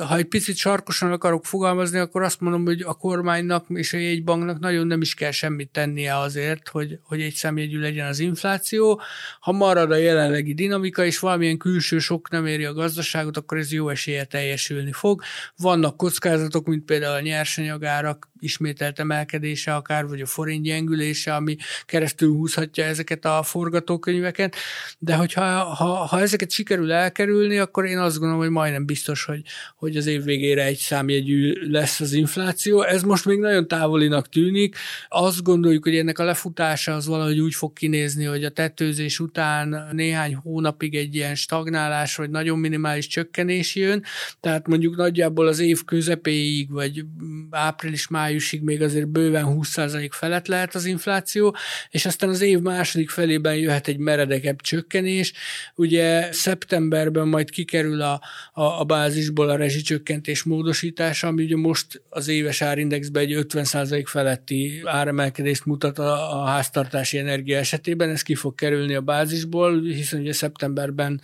ha 0.00 0.16
egy 0.16 0.24
picit 0.24 0.56
sarkosan 0.56 1.12
akarok 1.12 1.44
fogalmazni, 1.44 1.98
akkor 1.98 2.22
azt 2.22 2.40
mondom, 2.40 2.64
hogy 2.64 2.80
a 2.80 2.94
kormánynak 2.94 3.64
és 3.68 3.92
a 3.92 3.96
jegybanknak 3.96 4.58
nagyon 4.58 4.86
nem 4.86 5.00
is 5.00 5.14
kell 5.14 5.30
semmit 5.30 5.70
tennie 5.70 6.18
azért, 6.18 6.68
hogy, 6.68 6.98
hogy 7.02 7.20
egy 7.20 7.34
szemjegyű 7.34 7.80
legyen 7.80 8.06
az 8.06 8.18
infláció. 8.18 9.00
Ha 9.40 9.52
marad 9.52 9.90
a 9.90 9.96
jelenlegi 9.96 10.54
dinamika, 10.54 11.04
és 11.04 11.18
valamilyen 11.18 11.58
külső 11.58 11.98
sok 11.98 12.30
nem 12.30 12.46
éri 12.46 12.64
a 12.64 12.72
gazdaságot, 12.72 13.36
akkor 13.36 13.58
ez 13.58 13.72
jó 13.72 13.88
esélye 13.88 14.24
teljesülni 14.24 14.92
fog. 14.92 15.22
Vannak 15.56 15.96
kockázatok, 15.96 16.66
mint 16.66 16.84
például 16.84 17.14
a 17.14 17.20
nyersanyagárak 17.20 18.31
ismételt 18.42 18.98
emelkedése 18.98 19.74
akár, 19.74 20.06
vagy 20.06 20.20
a 20.20 20.26
forint 20.26 20.64
gyengülése, 20.64 21.34
ami 21.34 21.56
keresztül 21.86 22.32
húzhatja 22.32 22.84
ezeket 22.84 23.24
a 23.24 23.42
forgatókönyveket, 23.42 24.56
de 24.98 25.14
hogyha 25.14 25.44
ha, 25.64 25.84
ha 25.84 26.20
ezeket 26.20 26.50
sikerül 26.50 26.92
elkerülni, 26.92 27.58
akkor 27.58 27.84
én 27.84 27.98
azt 27.98 28.18
gondolom, 28.18 28.42
hogy 28.42 28.50
majdnem 28.50 28.86
biztos, 28.86 29.24
hogy, 29.24 29.42
hogy 29.76 29.96
az 29.96 30.06
év 30.06 30.24
végére 30.24 30.64
egy 30.64 30.78
számjegyű 30.78 31.70
lesz 31.70 32.00
az 32.00 32.12
infláció. 32.12 32.82
Ez 32.82 33.02
most 33.02 33.24
még 33.24 33.38
nagyon 33.38 33.68
távolinak 33.68 34.28
tűnik. 34.28 34.76
Azt 35.08 35.42
gondoljuk, 35.42 35.84
hogy 35.84 35.96
ennek 35.96 36.18
a 36.18 36.24
lefutása 36.24 36.94
az 36.94 37.06
valahogy 37.06 37.40
úgy 37.40 37.54
fog 37.54 37.72
kinézni, 37.72 38.24
hogy 38.24 38.44
a 38.44 38.50
tetőzés 38.50 39.20
után 39.20 39.88
néhány 39.92 40.34
hónapig 40.34 40.94
egy 40.94 41.14
ilyen 41.14 41.34
stagnálás, 41.34 42.16
vagy 42.16 42.30
nagyon 42.30 42.58
minimális 42.58 43.06
csökkenés 43.06 43.74
jön, 43.74 44.04
tehát 44.40 44.66
mondjuk 44.66 44.96
nagyjából 44.96 45.46
az 45.46 45.58
év 45.58 45.84
közepéig, 45.84 46.70
vagy 46.70 47.04
április-május 47.50 48.31
májusig 48.32 48.62
még 48.62 48.82
azért 48.82 49.08
bőven 49.08 49.44
20% 49.48 50.08
felett 50.10 50.46
lehet 50.46 50.74
az 50.74 50.84
infláció, 50.84 51.56
és 51.90 52.06
aztán 52.06 52.28
az 52.28 52.40
év 52.40 52.60
második 52.60 53.10
felében 53.10 53.56
jöhet 53.56 53.88
egy 53.88 53.98
meredekebb 53.98 54.60
csökkenés. 54.60 55.32
Ugye 55.74 56.32
szeptemberben 56.32 57.28
majd 57.28 57.50
kikerül 57.50 58.02
a, 58.02 58.20
a, 58.52 58.62
a 58.62 58.84
bázisból 58.84 59.48
a 59.48 59.56
rezsicsökkentés 59.56 60.42
módosítása, 60.42 61.26
ami 61.26 61.42
ugye 61.42 61.56
most 61.56 62.02
az 62.08 62.28
éves 62.28 62.62
árindexben 62.62 63.22
egy 63.22 63.46
50% 63.48 64.02
feletti 64.06 64.82
áremelkedést 64.84 65.64
mutat 65.64 65.98
a, 65.98 66.40
a 66.42 66.44
háztartási 66.44 67.18
energia 67.18 67.58
esetében, 67.58 68.10
ez 68.10 68.22
ki 68.22 68.34
fog 68.34 68.54
kerülni 68.54 68.94
a 68.94 69.00
bázisból, 69.00 69.82
hiszen 69.82 70.20
ugye 70.20 70.32
szeptemberben 70.32 71.20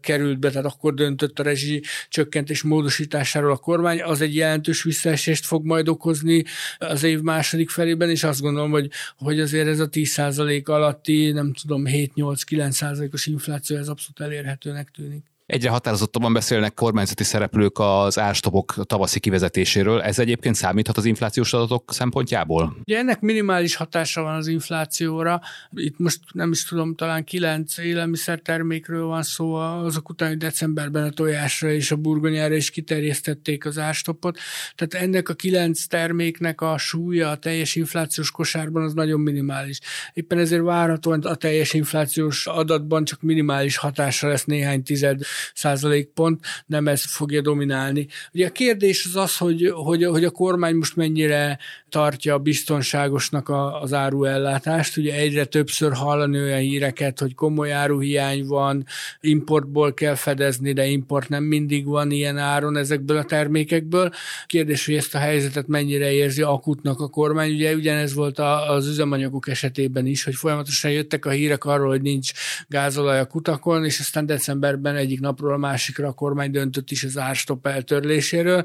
került 0.00 0.38
be, 0.38 0.50
tehát 0.50 0.64
akkor 0.64 0.94
döntött 0.94 1.38
a 1.38 1.42
rezsi 1.42 1.82
csökkentés 2.08 2.62
módosításáról 2.62 3.52
a 3.52 3.56
kormány, 3.56 4.02
az 4.02 4.20
egy 4.20 4.34
jelentős 4.34 4.82
visszaesést 4.82 5.46
fog 5.46 5.64
majd 5.64 5.88
okozni 5.88 6.41
az 6.78 7.02
év 7.02 7.20
második 7.20 7.70
felében, 7.70 8.10
és 8.10 8.24
azt 8.24 8.40
gondolom, 8.40 8.70
hogy, 8.70 8.90
hogy 9.16 9.40
azért 9.40 9.68
ez 9.68 9.80
a 9.80 9.88
10% 9.88 10.64
alatti, 10.64 11.30
nem 11.30 11.52
tudom, 11.52 11.82
7-8-9%-os 11.86 13.26
infláció, 13.26 13.76
ez 13.76 13.88
abszolút 13.88 14.20
elérhetőnek 14.20 14.90
tűnik. 14.90 15.31
Egyre 15.52 15.70
határozottabban 15.70 16.32
beszélnek 16.32 16.74
kormányzati 16.74 17.24
szereplők 17.24 17.78
az 17.78 18.18
árstopok 18.18 18.74
tavaszi 18.86 19.20
kivezetéséről. 19.20 20.02
Ez 20.02 20.18
egyébként 20.18 20.54
számíthat 20.54 20.96
az 20.96 21.04
inflációs 21.04 21.52
adatok 21.52 21.92
szempontjából? 21.92 22.76
Ugye 22.84 22.98
ennek 22.98 23.20
minimális 23.20 23.74
hatása 23.74 24.22
van 24.22 24.34
az 24.34 24.46
inflációra. 24.46 25.40
Itt 25.70 25.98
most 25.98 26.20
nem 26.32 26.50
is 26.50 26.64
tudom, 26.64 26.94
talán 26.94 27.24
kilenc 27.24 27.78
élelmiszertermékről 27.78 29.06
van 29.06 29.22
szó, 29.22 29.54
azok 29.54 30.08
után, 30.08 30.28
hogy 30.28 30.36
decemberben 30.36 31.04
a 31.04 31.10
tojásra 31.10 31.70
és 31.70 31.90
a 31.90 31.96
burgonyára 31.96 32.54
is 32.54 32.70
kiterjesztették 32.70 33.66
az 33.66 33.78
árstopot. 33.78 34.38
Tehát 34.74 35.06
ennek 35.06 35.28
a 35.28 35.34
kilenc 35.34 35.86
terméknek 35.86 36.60
a 36.60 36.78
súlya 36.78 37.30
a 37.30 37.36
teljes 37.36 37.74
inflációs 37.74 38.30
kosárban 38.30 38.82
az 38.82 38.92
nagyon 38.92 39.20
minimális. 39.20 39.78
Éppen 40.12 40.38
ezért 40.38 40.62
várhatóan 40.62 41.20
a 41.20 41.34
teljes 41.34 41.72
inflációs 41.72 42.46
adatban 42.46 43.04
csak 43.04 43.20
minimális 43.22 43.76
hatása 43.76 44.28
lesz 44.28 44.44
néhány 44.44 44.82
tized 44.82 45.20
százalékpont, 45.54 46.44
nem 46.66 46.88
ez 46.88 47.04
fogja 47.04 47.40
dominálni. 47.40 48.06
Ugye 48.32 48.46
a 48.46 48.50
kérdés 48.50 49.04
az 49.06 49.16
az, 49.16 49.36
hogy, 49.36 49.72
hogy, 49.74 50.04
hogy 50.04 50.24
a 50.24 50.30
kormány 50.30 50.74
most 50.74 50.96
mennyire 50.96 51.58
tartja 51.88 52.38
biztonságosnak 52.38 53.48
a, 53.48 53.82
az 53.82 53.92
áruellátást. 53.92 54.96
Ugye 54.96 55.14
egyre 55.14 55.44
többször 55.44 55.92
hallani 55.92 56.40
olyan 56.40 56.58
híreket, 56.58 57.18
hogy 57.18 57.34
komoly 57.34 57.72
áruhiány 57.72 58.46
van, 58.46 58.86
importból 59.20 59.94
kell 59.94 60.14
fedezni, 60.14 60.72
de 60.72 60.86
import 60.86 61.28
nem 61.28 61.44
mindig 61.44 61.86
van 61.86 62.10
ilyen 62.10 62.38
áron 62.38 62.76
ezekből 62.76 63.16
a 63.16 63.24
termékekből. 63.24 64.10
Kérdés, 64.46 64.86
hogy 64.86 64.94
ezt 64.94 65.14
a 65.14 65.18
helyzetet 65.18 65.66
mennyire 65.66 66.12
érzi 66.12 66.42
akutnak 66.42 67.00
a 67.00 67.08
kormány. 67.08 67.52
Ugye 67.52 67.74
ugyanez 67.74 68.14
volt 68.14 68.38
az 68.68 68.86
üzemanyagok 68.86 69.48
esetében 69.48 70.06
is, 70.06 70.24
hogy 70.24 70.34
folyamatosan 70.34 70.90
jöttek 70.90 71.26
a 71.26 71.30
hírek 71.30 71.64
arról, 71.64 71.88
hogy 71.88 72.02
nincs 72.02 72.32
gázolaj 72.68 73.18
a 73.18 73.26
kutakon, 73.26 73.84
és 73.84 74.00
aztán 74.00 74.26
decemberben 74.26 74.96
egyik 74.96 75.20
napról 75.22 75.52
a 75.52 75.56
másikra 75.56 76.08
a 76.08 76.12
kormány 76.12 76.50
döntött 76.50 76.90
is 76.90 77.04
az 77.04 77.18
árstop 77.18 77.66
eltörléséről. 77.66 78.64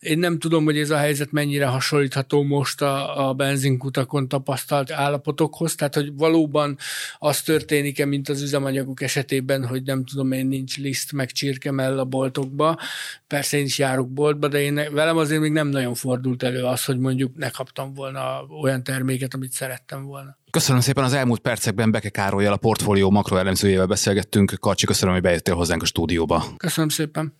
Én 0.00 0.18
nem 0.18 0.38
tudom, 0.38 0.64
hogy 0.64 0.78
ez 0.78 0.90
a 0.90 0.96
helyzet 0.96 1.32
mennyire 1.32 1.66
hasonlítható 1.66 2.42
most 2.42 2.82
a, 2.82 3.28
a 3.28 3.34
benzinkutakon 3.34 4.28
tapasztalt 4.28 4.90
állapotokhoz, 4.90 5.74
tehát 5.74 5.94
hogy 5.94 6.14
valóban 6.16 6.78
az 7.18 7.42
történik-e, 7.42 8.04
mint 8.04 8.28
az 8.28 8.42
üzemanyagok 8.42 9.02
esetében, 9.02 9.66
hogy 9.66 9.82
nem 9.82 10.04
tudom 10.04 10.32
én, 10.32 10.46
nincs 10.46 10.76
liszt 10.76 11.12
meg 11.12 11.30
csirkemell 11.30 11.98
a 11.98 12.04
boltokba. 12.04 12.78
Persze 13.26 13.58
én 13.58 13.64
is 13.64 13.78
járok 13.78 14.08
boltba, 14.08 14.48
de 14.48 14.60
én 14.60 14.74
velem 14.92 15.16
azért 15.16 15.40
még 15.40 15.52
nem 15.52 15.68
nagyon 15.68 15.94
fordult 15.94 16.42
elő 16.42 16.64
az, 16.64 16.84
hogy 16.84 16.98
mondjuk 16.98 17.36
ne 17.36 17.50
kaptam 17.50 17.94
volna 17.94 18.46
olyan 18.62 18.82
terméket, 18.82 19.34
amit 19.34 19.52
szerettem 19.52 20.04
volna. 20.04 20.37
Köszönöm 20.50 20.80
szépen 20.80 21.04
az 21.04 21.12
elmúlt 21.12 21.40
percekben 21.40 21.90
Beke 21.90 22.08
Károlyjal, 22.08 22.52
a 22.52 22.56
portfólió 22.56 23.10
makroelemzőjével 23.10 23.86
beszélgettünk. 23.86 24.54
Karcsi, 24.60 24.86
köszönöm, 24.86 25.14
hogy 25.14 25.22
bejöttél 25.22 25.54
hozzánk 25.54 25.82
a 25.82 25.86
stúdióba. 25.86 26.44
Köszönöm 26.56 26.88
szépen. 26.88 27.34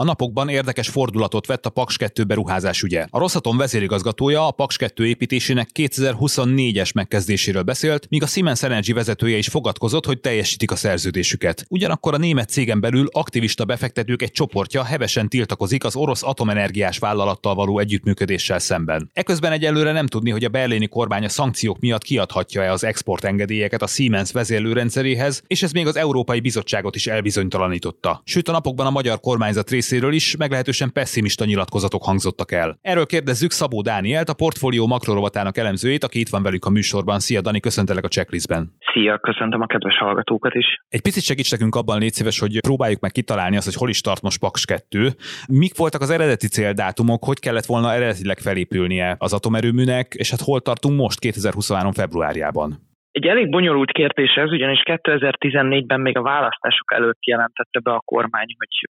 A 0.00 0.04
napokban 0.04 0.48
érdekes 0.48 0.88
fordulatot 0.88 1.46
vett 1.46 1.66
a 1.66 1.70
Paks 1.70 1.96
2 1.96 2.24
beruházás 2.24 2.82
ügye. 2.82 3.06
A 3.10 3.18
Rosszaton 3.18 3.56
vezérigazgatója 3.56 4.46
a 4.46 4.50
Paks 4.50 4.76
2 4.76 5.06
építésének 5.06 5.70
2024-es 5.74 6.94
megkezdéséről 6.94 7.62
beszélt, 7.62 8.06
míg 8.08 8.22
a 8.22 8.26
Siemens 8.26 8.62
Energy 8.62 8.92
vezetője 8.92 9.36
is 9.36 9.48
fogadkozott, 9.48 10.06
hogy 10.06 10.20
teljesítik 10.20 10.70
a 10.70 10.76
szerződésüket. 10.76 11.64
Ugyanakkor 11.68 12.14
a 12.14 12.16
német 12.16 12.48
cégen 12.48 12.80
belül 12.80 13.08
aktivista 13.12 13.64
befektetők 13.64 14.22
egy 14.22 14.30
csoportja 14.30 14.84
hevesen 14.84 15.28
tiltakozik 15.28 15.84
az 15.84 15.96
orosz 15.96 16.22
atomenergiás 16.22 16.98
vállalattal 16.98 17.54
való 17.54 17.78
együttműködéssel 17.78 18.58
szemben. 18.58 19.10
Eközben 19.12 19.52
egyelőre 19.52 19.92
nem 19.92 20.06
tudni, 20.06 20.30
hogy 20.30 20.44
a 20.44 20.48
berlini 20.48 20.88
kormány 20.88 21.24
a 21.24 21.28
szankciók 21.28 21.78
miatt 21.78 22.02
kiadhatja-e 22.02 22.72
az 22.72 22.84
exportengedélyeket 22.84 23.82
a 23.82 23.86
Siemens 23.86 24.32
vezérlőrendszeréhez, 24.32 25.42
és 25.46 25.62
ez 25.62 25.72
még 25.72 25.86
az 25.86 25.96
Európai 25.96 26.40
Bizottságot 26.40 26.94
is 26.94 27.06
elbizonytalanította. 27.06 28.22
Sőt, 28.24 28.48
a 28.48 28.52
napokban 28.52 28.86
a 28.86 28.90
magyar 28.90 29.20
kormányzat 29.20 29.70
rész 29.70 29.86
részéről 29.88 30.12
is 30.12 30.36
meglehetősen 30.36 30.92
pessimista 30.92 31.44
nyilatkozatok 31.44 32.04
hangzottak 32.04 32.52
el. 32.52 32.78
Erről 32.80 33.06
kérdezzük 33.06 33.50
Szabó 33.50 33.82
Dánielt, 33.82 34.28
a 34.28 34.34
portfólió 34.34 34.86
makrorovatának 34.86 35.56
elemzőjét, 35.56 36.04
aki 36.04 36.20
itt 36.20 36.28
van 36.28 36.42
velünk 36.42 36.64
a 36.64 36.70
műsorban. 36.70 37.18
Szia 37.18 37.40
Dani, 37.40 37.60
köszöntelek 37.60 38.04
a 38.04 38.08
checklistben. 38.08 38.76
Szia, 38.92 39.18
köszöntöm 39.18 39.60
a 39.60 39.66
kedves 39.66 39.98
hallgatókat 39.98 40.54
is. 40.54 40.66
Egy 40.88 41.00
picit 41.00 41.22
segíts 41.22 41.50
nekünk 41.50 41.74
abban, 41.74 41.98
légy 41.98 42.12
szíves, 42.12 42.38
hogy 42.38 42.60
próbáljuk 42.60 43.00
meg 43.00 43.12
kitalálni 43.12 43.56
azt, 43.56 43.64
hogy 43.64 43.74
hol 43.74 43.88
is 43.88 44.00
tart 44.00 44.22
most 44.22 44.38
Paks 44.38 44.64
2. 44.64 45.10
Mik 45.48 45.76
voltak 45.76 46.00
az 46.00 46.10
eredeti 46.10 46.48
céldátumok, 46.48 47.24
hogy 47.24 47.38
kellett 47.38 47.66
volna 47.66 47.92
eredetileg 47.92 48.38
felépülnie 48.38 49.16
az 49.18 49.32
atomerőműnek, 49.32 50.14
és 50.14 50.30
hát 50.30 50.40
hol 50.40 50.60
tartunk 50.60 50.98
most 50.98 51.18
2023. 51.18 51.92
februárjában? 51.92 52.87
Egy 53.18 53.26
elég 53.26 53.50
bonyolult 53.50 53.92
kérdés 53.92 54.34
ez, 54.34 54.50
ugyanis 54.50 54.82
2014-ben 54.84 56.00
még 56.00 56.16
a 56.18 56.22
választások 56.22 56.92
előtt 56.92 57.24
jelentette 57.26 57.80
be 57.80 57.90
a 57.90 58.02
kormány, 58.04 58.46
hogy 58.58 58.88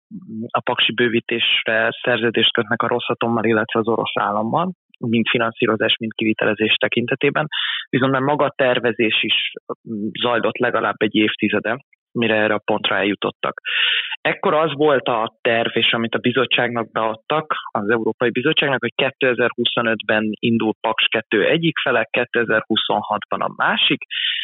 a 0.52 0.60
paksi 0.60 0.94
bővítésre 0.94 1.90
szerződést 2.04 2.54
kötnek 2.54 2.82
a 2.82 2.88
Rosszatommal, 2.88 3.44
illetve 3.44 3.80
az 3.80 3.88
orosz 3.88 4.18
állammal, 4.20 4.72
mind 5.00 5.28
finanszírozás, 5.30 5.96
mind 6.00 6.14
kivitelezés 6.14 6.74
tekintetében. 6.74 7.48
Viszont 7.90 8.12
már 8.12 8.22
maga 8.22 8.46
a 8.46 8.54
tervezés 8.56 9.24
is 9.24 9.52
zajlott 10.22 10.58
legalább 10.58 10.96
egy 10.98 11.16
évtizede, 11.16 11.78
mire 12.12 12.36
erre 12.36 12.54
a 12.54 12.62
pontra 12.66 12.96
eljutottak. 12.96 13.62
Ekkor 14.22 14.54
az 14.54 14.74
volt 14.74 15.08
a 15.08 15.38
terv, 15.42 15.78
és 15.78 15.92
amit 15.92 16.16
a 16.16 16.20
bizottságnak 16.20 16.92
beadtak, 16.92 17.54
az 17.72 17.90
Európai 17.90 18.30
Bizottságnak, 18.30 18.80
hogy 18.80 19.12
2025-ben 19.20 20.24
indul 20.40 20.74
Paks 20.82 21.08
2 21.08 21.46
egyik 21.46 21.78
fele, 21.84 22.08
2026-ban 22.12 23.40
a 23.40 23.54
másik, 23.56 24.02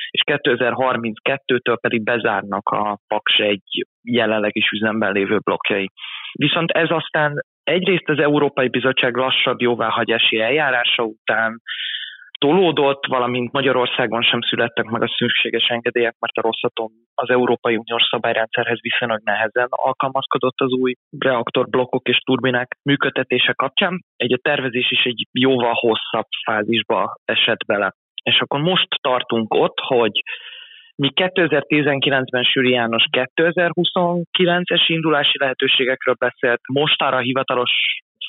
és 0.10 0.22
2032-től 0.25 1.77
pedig 1.82 2.03
bezárnak 2.03 2.70
a 2.70 2.98
Paks 3.08 3.38
egy 3.38 3.86
jelenleg 4.01 4.55
is 4.55 4.70
üzemben 4.72 5.12
lévő 5.12 5.38
blokkjai. 5.38 5.89
Viszont 6.32 6.72
ez 6.72 6.89
aztán 6.89 7.43
egyrészt 7.63 8.10
az 8.10 8.20
Európai 8.20 8.67
Bizottság 8.67 9.15
lassabb 9.15 9.62
jóváhagyási 9.62 10.39
eljárása 10.39 11.03
után, 11.03 11.62
tolódott, 12.40 13.06
valamint 13.06 13.52
Magyarországon 13.52 14.22
sem 14.22 14.42
születtek 14.42 14.86
meg 14.86 15.02
a 15.02 15.13
szükséges 15.18 15.68
engedélyek, 15.68 16.16
mert 16.20 16.38
a 16.38 16.42
rosszatom 16.42 16.92
az 17.16 17.30
Európai 17.30 17.75
Uniós 17.75 18.04
szabályrendszerhez 18.12 18.80
viszonylag 18.82 19.22
nehezen 19.24 19.68
alkalmazkodott 19.70 20.60
az 20.60 20.72
új 20.72 20.94
reaktorblokkok 21.20 22.08
és 22.08 22.18
turbinák 22.18 22.78
működtetése 22.84 23.54
kapcsán. 23.54 24.04
Egy 24.16 24.34
a 24.34 24.40
tervezés 24.42 24.92
is 24.92 25.04
egy 25.04 25.28
jóval 25.32 25.74
hosszabb 25.74 26.28
fázisba 26.46 27.16
esett 27.25 27.66
bele. 27.66 27.94
És 28.24 28.40
akkor 28.40 28.60
most 28.60 28.88
tartunk 29.02 29.54
ott, 29.54 29.80
hogy 29.80 30.12
mi 30.96 31.10
2019-ben 31.16 32.44
Süri 32.44 32.72
János 32.72 33.04
2029-es 33.12 34.84
indulási 34.88 35.38
lehetőségekről 35.40 36.16
beszélt, 36.20 36.60
mostanra 36.74 37.20
hivatalos 37.20 37.72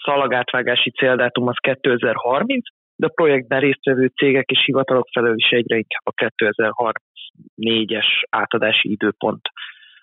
szalagátvágási 0.04 0.90
céldátum 0.90 1.46
az 1.48 1.56
2030, 1.60 2.66
de 2.96 3.06
a 3.06 3.12
projektben 3.14 3.60
résztvevő 3.60 4.06
cégek 4.06 4.50
és 4.50 4.64
hivatalok 4.64 5.08
felől 5.12 5.34
is 5.36 5.50
egyre 5.50 5.76
inkább 5.76 6.02
a 6.04 6.12
2034-es 6.12 8.06
átadási 8.30 8.90
időpont 8.90 9.48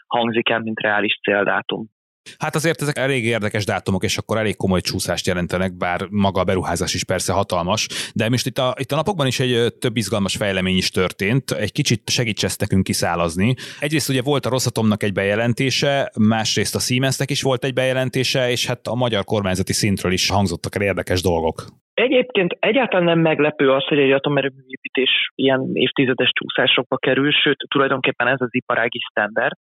hangzik 0.08 0.50
el, 0.50 0.60
mint 0.60 0.80
reális 0.80 1.20
céldátum. 1.24 1.90
Hát 2.38 2.56
azért 2.56 2.82
ezek 2.82 2.98
elég 2.98 3.26
érdekes 3.26 3.66
dátumok, 3.66 4.04
és 4.04 4.18
akkor 4.18 4.38
elég 4.38 4.56
komoly 4.56 4.82
csúszást 4.82 5.28
jelentenek, 5.28 5.78
bár 5.78 6.08
maga 6.10 6.40
a 6.40 6.44
beruházás 6.44 6.94
is 6.94 7.04
persze 7.04 7.34
hatalmas. 7.34 7.88
De 8.16 8.30
most 8.30 8.46
itt 8.46 8.58
a, 8.58 8.74
itt 8.80 8.92
a 8.92 8.96
napokban 8.96 9.28
is 9.28 9.40
egy 9.40 9.74
több 9.80 9.98
izgalmas 9.98 10.36
fejlemény 10.36 10.78
is 10.78 10.90
történt. 10.90 11.52
Egy 11.52 11.72
kicsit 11.72 12.10
segíts 12.10 12.44
ezt 12.44 12.60
nekünk 12.60 12.84
kiszálazni. 12.84 13.54
Egyrészt 13.80 14.10
ugye 14.10 14.22
volt 14.22 14.46
a 14.46 14.50
Rosszatomnak 14.50 15.04
egy 15.04 15.14
bejelentése, 15.14 16.12
másrészt 16.20 16.76
a 16.76 16.80
Siemensnek 16.80 17.30
is 17.30 17.42
volt 17.42 17.64
egy 17.64 17.74
bejelentése, 17.74 18.52
és 18.52 18.66
hát 18.66 18.88
a 18.88 18.96
magyar 18.96 19.24
kormányzati 19.24 19.74
szintről 19.74 20.12
is 20.12 20.30
hangzottak 20.30 20.76
el 20.76 20.82
érdekes 20.82 21.22
dolgok. 21.22 21.66
Egyébként 21.94 22.58
egyáltalán 22.60 23.06
nem 23.06 23.20
meglepő 23.20 23.72
az, 23.72 23.86
hogy 23.86 23.98
egy 23.98 24.12
atomerőműépítés 24.12 25.32
ilyen 25.36 25.70
évtizedes 25.74 26.32
csúszásokba 26.34 26.98
kerül, 26.98 27.32
sőt, 27.32 27.58
tulajdonképpen 27.70 28.28
ez 28.28 28.42
az 28.42 28.50
iparági 28.52 29.00
standard, 29.10 29.58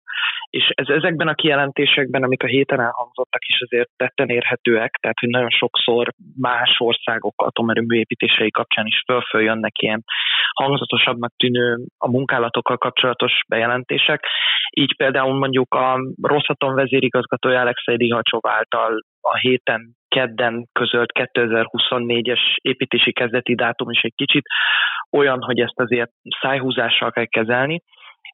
és 0.51 0.69
ez 0.73 0.87
ezekben 0.87 1.27
a 1.27 1.33
kijelentésekben, 1.33 2.23
amik 2.23 2.43
a 2.43 2.47
héten 2.47 2.79
elhangzottak 2.79 3.45
is 3.45 3.61
azért 3.61 3.89
tetten 3.95 4.29
érhetőek, 4.29 4.91
tehát 5.01 5.19
hogy 5.19 5.29
nagyon 5.29 5.49
sokszor 5.49 6.13
más 6.37 6.75
országok 6.77 7.33
atomerőműépítései 7.35 8.51
kapcsán 8.51 8.85
is 8.85 9.03
fölföljönnek 9.05 9.81
ilyen 9.81 10.03
hangzatosabbnak 10.53 11.33
tűnő 11.37 11.77
a 11.97 12.09
munkálatokkal 12.09 12.77
kapcsolatos 12.77 13.31
bejelentések. 13.47 14.25
Így 14.73 14.95
például 14.95 15.37
mondjuk 15.37 15.73
a 15.73 15.99
Rosszaton 16.21 16.75
vezérigazgatója 16.75 17.59
Alexei 17.59 17.97
Dihacsov 17.97 18.41
által 18.47 19.03
a 19.21 19.37
héten 19.37 19.95
kedden 20.07 20.67
közölt 20.71 21.11
2024-es 21.19 22.39
építési 22.61 23.11
kezdeti 23.11 23.55
dátum 23.55 23.89
is 23.89 24.01
egy 24.01 24.13
kicsit 24.15 24.45
olyan, 25.11 25.41
hogy 25.41 25.59
ezt 25.59 25.79
azért 25.79 26.11
szájhúzással 26.41 27.11
kell 27.11 27.25
kezelni, 27.25 27.81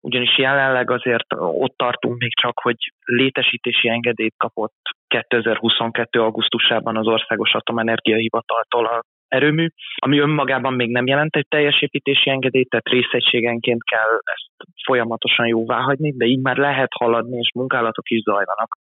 ugyanis 0.02 0.38
jelenleg 0.38 0.92
azért 0.92 1.34
ott 1.38 1.78
tartunk 1.78 2.18
még 2.20 2.36
csak, 2.42 2.60
hogy 2.60 2.76
létesítési 3.06 3.90
engedélyt 3.90 4.36
kapott 4.38 4.76
2022. 5.08 6.22
augusztusában 6.22 6.98
az 6.98 7.08
Országos 7.08 7.54
Atomenergia 7.54 8.16
Hivataltól 8.16 8.86
a 8.86 9.02
erőmű, 9.28 9.68
ami 9.96 10.20
önmagában 10.20 10.74
még 10.74 10.92
nem 10.92 11.08
jelent 11.08 11.36
egy 11.36 11.48
teljes 11.48 11.82
építési 11.82 12.30
engedélyt, 12.30 12.70
tehát 12.70 12.90
részegységenként 12.90 13.84
kell 13.84 14.20
ezt 14.24 14.70
folyamatosan 14.86 15.48
jóvá 15.48 15.80
hagyni, 15.80 16.12
de 16.18 16.26
így 16.26 16.42
már 16.42 16.58
lehet 16.58 16.92
haladni, 17.00 17.38
és 17.38 17.52
munkálatok 17.54 18.10
is 18.10 18.22
zajlanak. 18.22 18.78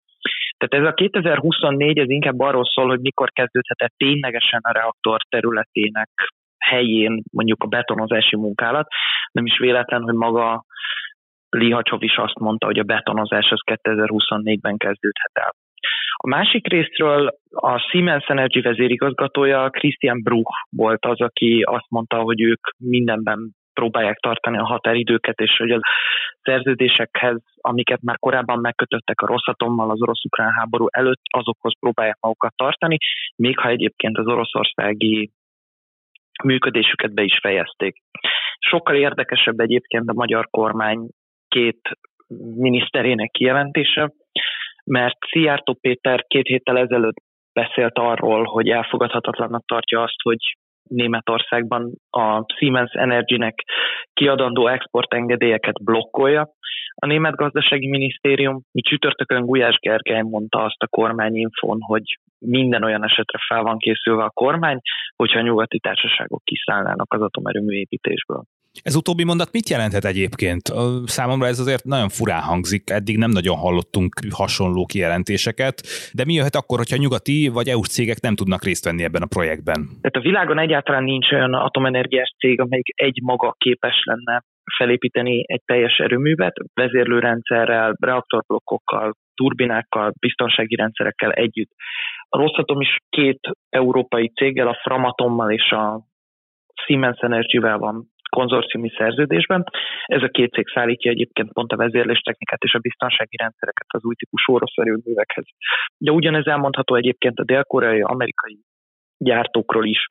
Tehát 0.58 0.86
ez 0.86 0.92
a 0.92 0.94
2024, 0.94 1.98
ez 1.98 2.08
inkább 2.08 2.40
arról 2.40 2.64
szól, 2.64 2.86
hogy 2.86 3.00
mikor 3.00 3.30
kezdődhetett 3.30 3.92
ténylegesen 3.96 4.60
a 4.62 4.72
reaktor 4.72 5.20
területének 5.28 6.08
helyén 6.70 7.22
mondjuk 7.32 7.62
a 7.62 7.66
betonozási 7.66 8.36
munkálat. 8.36 8.86
Nem 9.32 9.46
is 9.46 9.58
véletlen, 9.58 10.02
hogy 10.02 10.14
maga 10.14 10.64
Lihacsov 11.50 12.02
is 12.02 12.16
azt 12.16 12.38
mondta, 12.38 12.66
hogy 12.66 12.78
a 12.78 12.90
betonozás 12.92 13.50
az 13.50 13.60
2024-ben 13.82 14.76
kezdődhet 14.76 15.30
el. 15.32 15.54
A 16.22 16.28
másik 16.28 16.68
részről 16.68 17.34
a 17.50 17.78
Siemens 17.78 18.26
Energy 18.26 18.60
vezérigazgatója 18.62 19.70
Christian 19.70 20.22
Bruch 20.22 20.52
volt 20.70 21.04
az, 21.04 21.20
aki 21.20 21.62
azt 21.66 21.88
mondta, 21.88 22.16
hogy 22.16 22.40
ők 22.40 22.60
mindenben 22.78 23.38
próbálják 23.72 24.18
tartani 24.18 24.58
a 24.58 24.66
határidőket, 24.66 25.40
és 25.40 25.56
hogy 25.56 25.70
a 25.70 25.80
szerződésekhez, 26.42 27.42
amiket 27.60 28.00
már 28.02 28.18
korábban 28.18 28.58
megkötöttek 28.60 29.20
a 29.20 29.26
Rosszatommal 29.26 29.90
az 29.90 30.02
orosz-ukrán 30.02 30.52
háború 30.52 30.86
előtt, 30.90 31.20
azokhoz 31.30 31.78
próbálják 31.78 32.18
magukat 32.20 32.52
tartani, 32.56 32.96
még 33.36 33.58
ha 33.58 33.68
egyébként 33.68 34.18
az 34.18 34.26
oroszországi 34.26 35.30
működésüket 36.42 37.14
be 37.14 37.22
is 37.22 37.38
fejezték. 37.42 37.96
Sokkal 38.58 38.94
érdekesebb 38.94 39.58
egyébként 39.58 40.08
a 40.08 40.12
magyar 40.12 40.48
kormány 40.50 41.08
két 41.48 41.80
miniszterének 42.56 43.30
kijelentése, 43.30 44.12
mert 44.84 45.16
Szijjártó 45.30 45.78
Péter 45.80 46.24
két 46.26 46.46
héttel 46.46 46.78
ezelőtt 46.78 47.16
beszélt 47.52 47.98
arról, 47.98 48.44
hogy 48.44 48.68
elfogadhatatlannak 48.68 49.64
tartja 49.66 50.02
azt, 50.02 50.22
hogy 50.22 50.56
Németországban 50.88 51.92
a 52.10 52.44
Siemens 52.56 52.92
Energy-nek 52.92 53.54
kiadandó 54.12 54.66
exportengedélyeket 54.66 55.84
blokkolja. 55.84 56.48
A 56.94 57.06
Német 57.06 57.34
Gazdasági 57.34 57.88
Minisztérium 57.88 58.62
mi 58.72 58.80
csütörtökön 58.80 59.46
Gulyás 59.46 59.78
Gergely 59.78 60.22
mondta 60.22 60.64
azt 60.64 60.82
a 60.82 60.88
kormányinfon, 60.88 61.78
hogy 61.80 62.02
minden 62.38 62.84
olyan 62.84 63.04
esetre 63.04 63.38
fel 63.48 63.62
van 63.62 63.78
készülve 63.78 64.22
a 64.22 64.30
kormány, 64.30 64.80
hogyha 65.16 65.38
a 65.38 65.42
nyugati 65.42 65.78
társaságok 65.78 66.42
kiszállnának 66.44 67.12
az 67.12 67.20
atomerőmű 67.20 67.74
építésből. 67.74 68.42
Ez 68.82 68.96
utóbbi 68.96 69.24
mondat 69.24 69.52
mit 69.52 69.68
jelenthet 69.68 70.04
egyébként? 70.04 70.62
Számomra 71.04 71.46
ez 71.46 71.58
azért 71.58 71.84
nagyon 71.84 72.08
furán 72.08 72.42
hangzik, 72.42 72.90
eddig 72.90 73.16
nem 73.16 73.30
nagyon 73.30 73.56
hallottunk 73.56 74.12
hasonló 74.30 74.86
kijelentéseket, 74.86 75.76
de 76.14 76.24
mi 76.24 76.34
jöhet 76.34 76.54
akkor, 76.54 76.78
hogyha 76.78 76.96
nyugati 76.96 77.48
vagy 77.48 77.68
EU-s 77.68 77.88
cégek 77.88 78.20
nem 78.20 78.34
tudnak 78.34 78.64
részt 78.64 78.84
venni 78.84 79.02
ebben 79.02 79.22
a 79.22 79.32
projektben? 79.36 79.80
Tehát 80.00 80.16
a 80.16 80.26
világon 80.28 80.58
egyáltalán 80.58 81.04
nincs 81.04 81.32
olyan 81.32 81.54
atomenergiás 81.54 82.34
cég, 82.38 82.60
amelyik 82.60 82.88
egy 82.94 83.18
maga 83.22 83.54
képes 83.58 84.02
lenne 84.04 84.44
felépíteni 84.76 85.44
egy 85.46 85.62
teljes 85.64 85.96
erőművet, 85.98 86.54
vezérlőrendszerrel, 86.74 87.96
reaktorblokkokkal, 88.00 89.12
turbinákkal, 89.34 90.12
biztonsági 90.18 90.74
rendszerekkel 90.74 91.32
együtt. 91.32 91.70
A 92.28 92.38
Rosszatom 92.38 92.80
is 92.80 92.96
két 93.08 93.40
európai 93.68 94.32
céggel, 94.34 94.68
a 94.68 94.78
Framatommal 94.82 95.50
és 95.50 95.70
a 95.70 96.00
Siemens 96.84 97.18
Energy-vel 97.18 97.78
van 97.78 98.10
konzorciumi 98.36 98.90
szerződésben. 98.96 99.64
Ez 100.06 100.22
a 100.22 100.28
két 100.28 100.52
cég 100.52 100.68
szállítja 100.68 101.10
egyébként 101.10 101.52
pont 101.52 101.72
a 101.72 101.76
vezérléstechnikát 101.76 102.62
és 102.62 102.74
a 102.74 102.78
biztonsági 102.78 103.36
rendszereket 103.36 103.86
az 103.88 104.04
új 104.04 104.14
típusú 104.14 104.54
orosz 104.54 104.76
erőművekhez. 104.76 105.44
De 105.98 106.10
ugyanez 106.10 106.46
elmondható 106.46 106.94
egyébként 106.94 107.38
a 107.38 107.44
dél-koreai, 107.44 108.00
amerikai 108.00 108.58
gyártókról 109.18 109.86
is. 109.86 110.06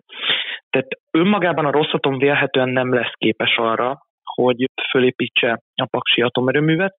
Tehát 0.69 0.87
önmagában 1.11 1.65
a 1.65 1.71
Rosszatom 1.71 2.17
vélhetően 2.17 2.69
nem 2.69 2.93
lesz 2.93 3.13
képes 3.17 3.57
arra, 3.57 3.97
hogy 4.23 4.69
fölépítse 4.89 5.61
a 5.75 5.85
paksi 5.85 6.21
atomerőművet. 6.21 6.95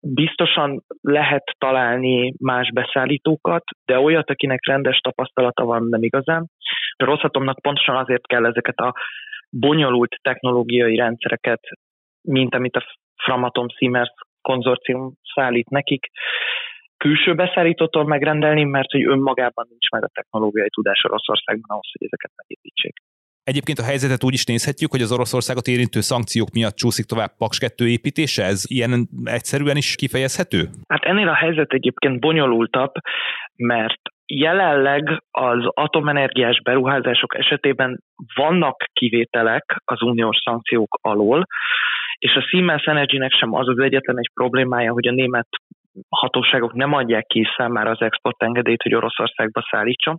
Biztosan 0.00 0.82
lehet 1.00 1.44
találni 1.58 2.34
más 2.38 2.72
beszállítókat, 2.72 3.64
de 3.84 3.98
olyat, 3.98 4.30
akinek 4.30 4.66
rendes 4.66 4.98
tapasztalata 4.98 5.64
van, 5.64 5.86
nem 5.88 6.02
igazán. 6.02 6.46
A 6.96 7.04
Rosszatomnak 7.04 7.60
pontosan 7.60 7.96
azért 7.96 8.26
kell 8.26 8.46
ezeket 8.46 8.78
a 8.78 8.94
bonyolult 9.58 10.18
technológiai 10.22 10.96
rendszereket, 10.96 11.60
mint 12.20 12.54
amit 12.54 12.76
a 12.76 12.84
Framatom 13.22 13.68
Siemens 13.68 14.12
konzorcium 14.40 15.12
szállít 15.34 15.68
nekik, 15.68 16.06
külső 16.96 17.34
beszállítótól 17.34 18.04
megrendelni, 18.04 18.64
mert 18.64 18.90
hogy 18.90 19.04
önmagában 19.04 19.66
nincs 19.68 19.88
meg 19.90 20.04
a 20.04 20.10
technológiai 20.12 20.68
tudás 20.68 21.04
Oroszországban 21.04 21.70
ahhoz, 21.70 21.90
hogy 21.92 22.06
ezeket 22.06 22.32
megépítsék. 22.36 22.94
Egyébként 23.42 23.78
a 23.78 23.84
helyzetet 23.84 24.24
úgy 24.24 24.32
is 24.32 24.44
nézhetjük, 24.44 24.90
hogy 24.90 25.00
az 25.02 25.12
Oroszországot 25.12 25.66
érintő 25.66 26.00
szankciók 26.00 26.50
miatt 26.50 26.74
csúszik 26.74 27.06
tovább 27.06 27.36
Paks 27.38 27.58
2 27.58 27.88
építése? 27.88 28.44
Ez 28.44 28.64
ilyen 28.68 29.08
egyszerűen 29.24 29.76
is 29.76 29.94
kifejezhető? 29.94 30.68
Hát 30.88 31.04
ennél 31.04 31.28
a 31.28 31.34
helyzet 31.34 31.72
egyébként 31.72 32.20
bonyolultabb, 32.20 32.92
mert 33.56 34.00
Jelenleg 34.36 35.22
az 35.30 35.66
atomenergiás 35.68 36.60
beruházások 36.62 37.38
esetében 37.38 37.98
vannak 38.34 38.84
kivételek 38.92 39.76
az 39.84 40.02
uniós 40.02 40.36
szankciók 40.44 40.98
alól, 41.02 41.46
és 42.18 42.34
a 42.34 42.40
Siemens 42.40 42.84
Energy-nek 42.84 43.32
sem 43.32 43.52
az 43.54 43.68
az 43.68 43.78
egyetlen 43.78 44.18
egy 44.18 44.30
problémája, 44.34 44.92
hogy 44.92 45.08
a 45.08 45.12
német 45.12 45.48
hatóságok 46.08 46.72
nem 46.72 46.92
adják 46.92 47.26
ki 47.26 47.46
számára 47.56 47.90
az 47.90 48.00
exportengedélyt, 48.00 48.82
hogy 48.82 48.94
Oroszországba 48.94 49.66
szállítson, 49.70 50.16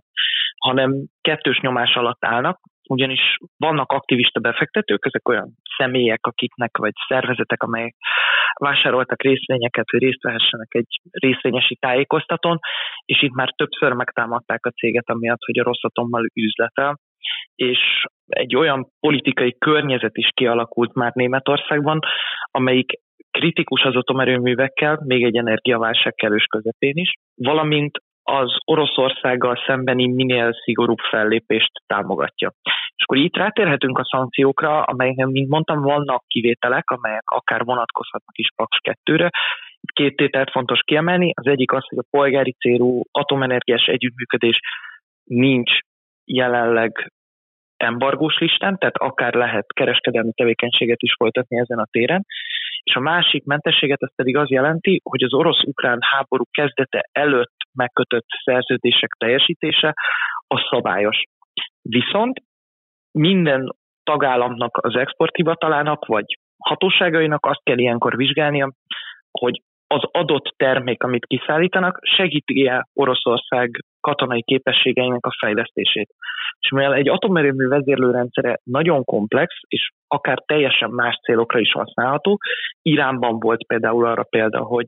hanem 0.58 1.06
kettős 1.20 1.58
nyomás 1.60 1.94
alatt 1.94 2.24
állnak, 2.24 2.58
ugyanis 2.88 3.36
vannak 3.56 3.92
aktivista 3.92 4.40
befektetők, 4.40 5.06
ezek 5.06 5.28
olyan 5.28 5.54
személyek, 5.76 6.26
akiknek, 6.26 6.76
vagy 6.76 6.92
szervezetek, 7.08 7.62
amelyek 7.62 7.94
vásároltak 8.60 9.22
részvényeket, 9.22 9.90
hogy 9.90 10.00
részt 10.00 10.22
vehessenek 10.22 10.74
egy 10.74 11.00
részvényesi 11.10 11.76
tájékoztatón, 11.80 12.58
és 13.04 13.22
itt 13.22 13.34
már 13.34 13.52
többször 13.56 13.92
megtámadták 13.92 14.66
a 14.66 14.70
céget, 14.70 15.08
amiatt, 15.08 15.44
hogy 15.44 15.58
a 15.58 15.62
rosszatommal 15.62 16.26
üzletel, 16.34 16.98
és 17.54 17.78
egy 18.26 18.56
olyan 18.56 18.86
politikai 19.00 19.56
környezet 19.58 20.16
is 20.16 20.28
kialakult 20.34 20.94
már 20.94 21.12
Németországban, 21.14 21.98
amelyik 22.50 22.92
kritikus 23.30 23.82
az 23.82 23.96
atomerőművekkel, 23.96 25.00
még 25.04 25.24
egy 25.24 25.36
energiaválság 25.36 26.14
kellős 26.14 26.44
közepén 26.44 26.96
is, 26.96 27.12
valamint 27.34 27.98
az 28.22 28.56
Oroszországgal 28.64 29.62
szembeni 29.66 30.06
minél 30.06 30.52
szigorúbb 30.52 30.98
fellépést 31.10 31.70
támogatja. 31.86 32.52
És 32.96 33.02
akkor 33.02 33.16
itt 33.16 33.36
rátérhetünk 33.36 33.98
a 33.98 34.04
szankciókra, 34.04 34.82
amelyek, 34.82 35.26
mint 35.26 35.48
mondtam, 35.48 35.80
vannak 35.80 36.24
kivételek, 36.26 36.90
amelyek 36.90 37.22
akár 37.24 37.64
vonatkozhatnak 37.64 38.38
is 38.38 38.48
Paks 38.56 38.78
2-re. 39.04 39.30
Itt 39.80 39.92
két 39.92 40.16
tételt 40.16 40.50
fontos 40.50 40.80
kiemelni. 40.84 41.32
Az 41.34 41.46
egyik 41.46 41.72
az, 41.72 41.86
hogy 41.88 41.98
a 41.98 42.08
polgári 42.10 42.52
célú 42.52 43.02
atomenergiás 43.10 43.86
együttműködés 43.86 44.58
nincs 45.24 45.70
jelenleg 46.24 47.12
embargós 47.76 48.38
listán, 48.38 48.78
tehát 48.78 48.96
akár 48.96 49.34
lehet 49.34 49.72
kereskedelmi 49.72 50.32
tevékenységet 50.32 51.02
is 51.02 51.14
folytatni 51.18 51.58
ezen 51.58 51.78
a 51.78 51.86
téren. 51.90 52.24
És 52.82 52.94
a 52.94 53.00
másik 53.00 53.44
mentességet 53.44 54.02
ez 54.02 54.14
pedig 54.14 54.36
az 54.36 54.50
jelenti, 54.50 55.00
hogy 55.02 55.22
az 55.22 55.34
orosz-ukrán 55.34 55.98
háború 56.00 56.44
kezdete 56.50 57.08
előtt 57.12 57.54
megkötött 57.72 58.26
szerződések 58.44 59.10
teljesítése 59.18 59.94
a 60.46 60.68
szabályos. 60.70 61.22
Viszont 61.82 62.42
minden 63.16 63.74
tagállamnak, 64.04 64.78
az 64.82 64.94
exporthivatalának 64.94 66.06
vagy 66.06 66.38
hatóságainak 66.58 67.46
azt 67.46 67.62
kell 67.62 67.78
ilyenkor 67.78 68.16
vizsgálnia, 68.16 68.72
hogy 69.30 69.62
az 69.86 70.02
adott 70.10 70.54
termék, 70.56 71.02
amit 71.02 71.26
kiszállítanak, 71.26 71.98
segíti-e 72.02 72.86
Oroszország 72.92 73.84
katonai 74.00 74.42
képességeinek 74.42 75.26
a 75.26 75.36
fejlesztését. 75.38 76.08
És 76.60 76.70
mivel 76.70 76.94
egy 76.94 77.08
atomerőmű 77.08 77.68
vezérlőrendszere 77.68 78.60
nagyon 78.64 79.04
komplex, 79.04 79.54
és 79.68 79.90
akár 80.08 80.42
teljesen 80.46 80.90
más 80.90 81.18
célokra 81.22 81.58
is 81.58 81.72
használható, 81.72 82.38
Iránban 82.82 83.38
volt 83.38 83.66
például 83.66 84.06
arra 84.06 84.22
példa, 84.22 84.62
hogy 84.62 84.86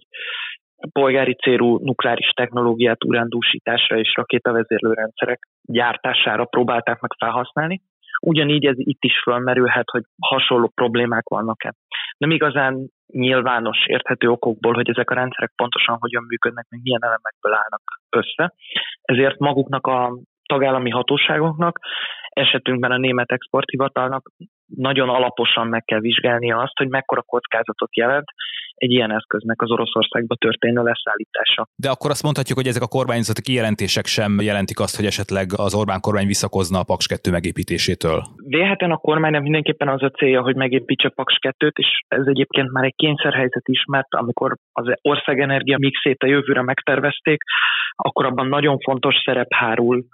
polgári 0.93 1.35
célú 1.35 1.79
nukleáris 1.85 2.29
technológiát 2.29 3.05
urándúsításra 3.05 3.99
és 3.99 4.13
rakétavezérlőrendszerek 4.17 5.49
gyártására 5.63 6.45
próbálták 6.45 7.01
meg 7.01 7.11
felhasználni. 7.19 7.81
Ugyanígy 8.21 8.67
ez 8.67 8.79
itt 8.79 9.03
is 9.05 9.21
felmerülhet, 9.25 9.91
hogy 9.91 10.03
hasonló 10.21 10.71
problémák 10.75 11.29
vannak-e. 11.29 11.75
Nem 12.19 12.31
igazán 12.31 12.89
nyilvános, 13.13 13.87
érthető 13.87 14.29
okokból, 14.29 14.75
hogy 14.75 14.89
ezek 14.89 15.11
a 15.11 15.15
rendszerek 15.15 15.53
pontosan 15.57 15.97
hogyan 16.01 16.25
működnek, 16.29 16.67
meg 16.69 16.81
milyen 16.83 17.03
elemekből 17.03 17.55
állnak 17.55 17.83
össze. 18.11 18.55
Ezért 19.03 19.39
maguknak 19.39 19.87
a 19.87 20.19
tagállami 20.49 20.91
hatóságoknak, 20.91 21.79
esetünkben 22.29 22.91
a 22.91 22.99
német 22.99 23.33
exporthivatalnak 23.33 24.31
nagyon 24.77 25.09
alaposan 25.09 25.67
meg 25.67 25.85
kell 25.85 26.01
vizsgálnia 26.01 26.57
azt, 26.57 26.77
hogy 26.79 26.89
mekkora 26.89 27.23
kockázatot 27.23 27.97
jelent 27.97 28.27
egy 28.75 28.93
ilyen 28.93 29.13
eszköznek 29.13 29.63
az 29.63 29.71
Oroszországba 29.71 30.35
történő 30.35 30.83
leszállítása. 30.83 31.69
De 31.77 31.89
akkor 31.91 32.11
azt 32.11 32.23
mondhatjuk, 32.23 32.59
hogy 32.59 32.67
ezek 32.67 32.83
a 32.83 32.95
kormányzati 32.97 33.43
kijelentések 33.43 34.07
sem 34.07 34.41
jelentik 34.41 34.81
azt, 34.81 34.97
hogy 34.97 35.05
esetleg 35.05 35.47
az 35.57 35.75
Orbán 35.75 36.01
kormány 36.01 36.27
visszakozna 36.27 36.79
a 36.79 36.85
Paks 36.85 37.07
2 37.07 37.31
megépítésétől. 37.31 38.23
Vélhetően 38.37 38.91
a 38.91 38.97
kormánynak 38.97 39.43
mindenképpen 39.43 39.89
az 39.89 40.03
a 40.03 40.11
célja, 40.11 40.43
hogy 40.43 40.57
megépítse 40.57 41.09
Paks 41.09 41.39
2-t, 41.41 41.79
és 41.79 42.03
ez 42.09 42.27
egyébként 42.27 42.73
már 42.73 42.85
egy 42.85 42.95
kényszerhelyzet 42.97 43.69
is, 43.69 43.85
mert 43.85 44.15
amikor 44.15 44.57
az 44.73 44.87
ország 45.03 45.41
energia 45.41 45.79
mixét 45.79 46.23
a 46.23 46.27
jövőre 46.27 46.63
megtervezték, 46.63 47.43
akkor 47.97 48.27
abban 48.27 48.47
nagyon 48.47 48.79
fontos 48.79 49.15
szerep 49.25 49.53
hárul 49.53 50.05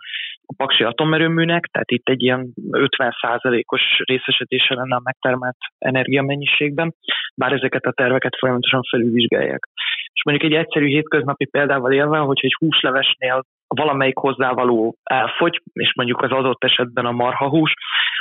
a 0.46 0.54
paksi 0.56 0.84
atomerőműnek, 0.84 1.66
tehát 1.66 1.90
itt 1.90 2.08
egy 2.08 2.22
ilyen 2.22 2.52
50%-os 2.70 3.82
részesedése 4.04 4.74
lenne 4.74 4.96
a 4.96 5.00
megtermelt 5.04 5.56
energiamennyiségben, 5.78 6.94
bár 7.34 7.52
ezeket 7.52 7.84
a 7.84 7.92
terveket 7.92 8.36
folyamatosan 8.38 8.82
felülvizsgálják. 8.90 9.68
És 10.12 10.24
mondjuk 10.24 10.52
egy 10.52 10.58
egyszerű 10.58 10.86
hétköznapi 10.86 11.46
példával 11.46 11.92
élve, 11.92 12.18
hogyha 12.18 12.46
egy 12.46 12.56
húslevesnél 12.58 13.44
valamelyik 13.66 14.16
hozzávaló 14.16 14.96
elfogy, 15.02 15.62
és 15.72 15.92
mondjuk 15.94 16.22
az 16.22 16.30
adott 16.30 16.64
esetben 16.64 17.06
a 17.06 17.12
marhahús, 17.12 17.72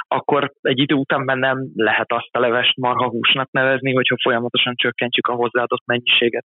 akkor 0.07 0.51
egy 0.62 0.79
idő 0.79 0.95
után 0.95 1.38
nem 1.39 1.67
lehet 1.75 2.12
azt 2.12 2.36
a 2.36 2.39
levest 2.39 2.77
marhahúsnak 2.77 3.51
nevezni, 3.51 3.93
hogyha 3.93 4.15
folyamatosan 4.21 4.73
csökkentjük 4.75 5.27
a 5.27 5.33
hozzáadott 5.33 5.86
mennyiséget. 5.86 6.45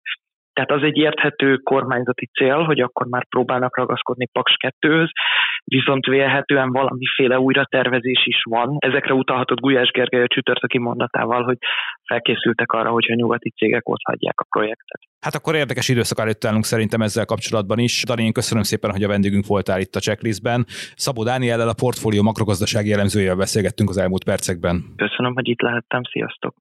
Tehát 0.57 0.71
az 0.71 0.83
egy 0.83 0.97
érthető 0.97 1.57
kormányzati 1.57 2.27
cél, 2.27 2.63
hogy 2.63 2.81
akkor 2.81 3.07
már 3.07 3.27
próbálnak 3.29 3.77
ragaszkodni 3.77 4.27
Paks 4.33 4.57
2-höz, 4.67 5.09
viszont 5.65 6.07
vélhetően 6.07 6.71
valamiféle 6.73 7.39
újratervezés 7.39 8.27
is 8.27 8.43
van. 8.51 8.77
Ezekre 8.79 9.15
utalhatott 9.15 9.61
Gulyás 9.61 9.91
Gergely 9.91 10.23
a 10.23 10.27
csütörtöki 10.27 10.79
mondatával, 10.79 11.43
hogy 11.43 11.57
felkészültek 12.05 12.73
arra, 12.73 12.91
hogyha 12.91 13.15
nyugati 13.15 13.51
cégek 13.51 13.89
ott 13.89 14.03
hagyják 14.03 14.41
a 14.41 14.47
projektet. 14.51 15.01
Hát 15.21 15.35
akkor 15.35 15.55
érdekes 15.55 15.89
időszak 15.89 16.19
előtt 16.19 16.45
állunk 16.45 16.65
szerintem 16.65 17.01
ezzel 17.01 17.25
kapcsolatban 17.25 17.79
is. 17.79 18.03
Dani, 18.07 18.25
én 18.25 18.33
köszönöm 18.33 18.63
szépen, 18.63 18.91
hogy 18.91 19.03
a 19.03 19.09
vendégünk 19.09 19.47
voltál 19.47 19.81
itt 19.81 19.95
a 19.95 20.01
checklistben. 20.01 20.65
Szabó 20.95 21.25
Dániellel 21.25 21.69
a 21.69 21.81
portfólió 21.83 22.23
makrogazdasági 22.23 22.93
elemzőjével 22.93 23.37
beszélgettünk 23.37 23.89
az 23.89 23.99
elmúlt 23.99 24.25
percekben. 24.25 24.85
Köszönöm, 24.97 25.35
hogy 25.35 25.49
itt 25.49 25.61
lehettem. 25.61 26.03
Sziasztok! 26.03 26.55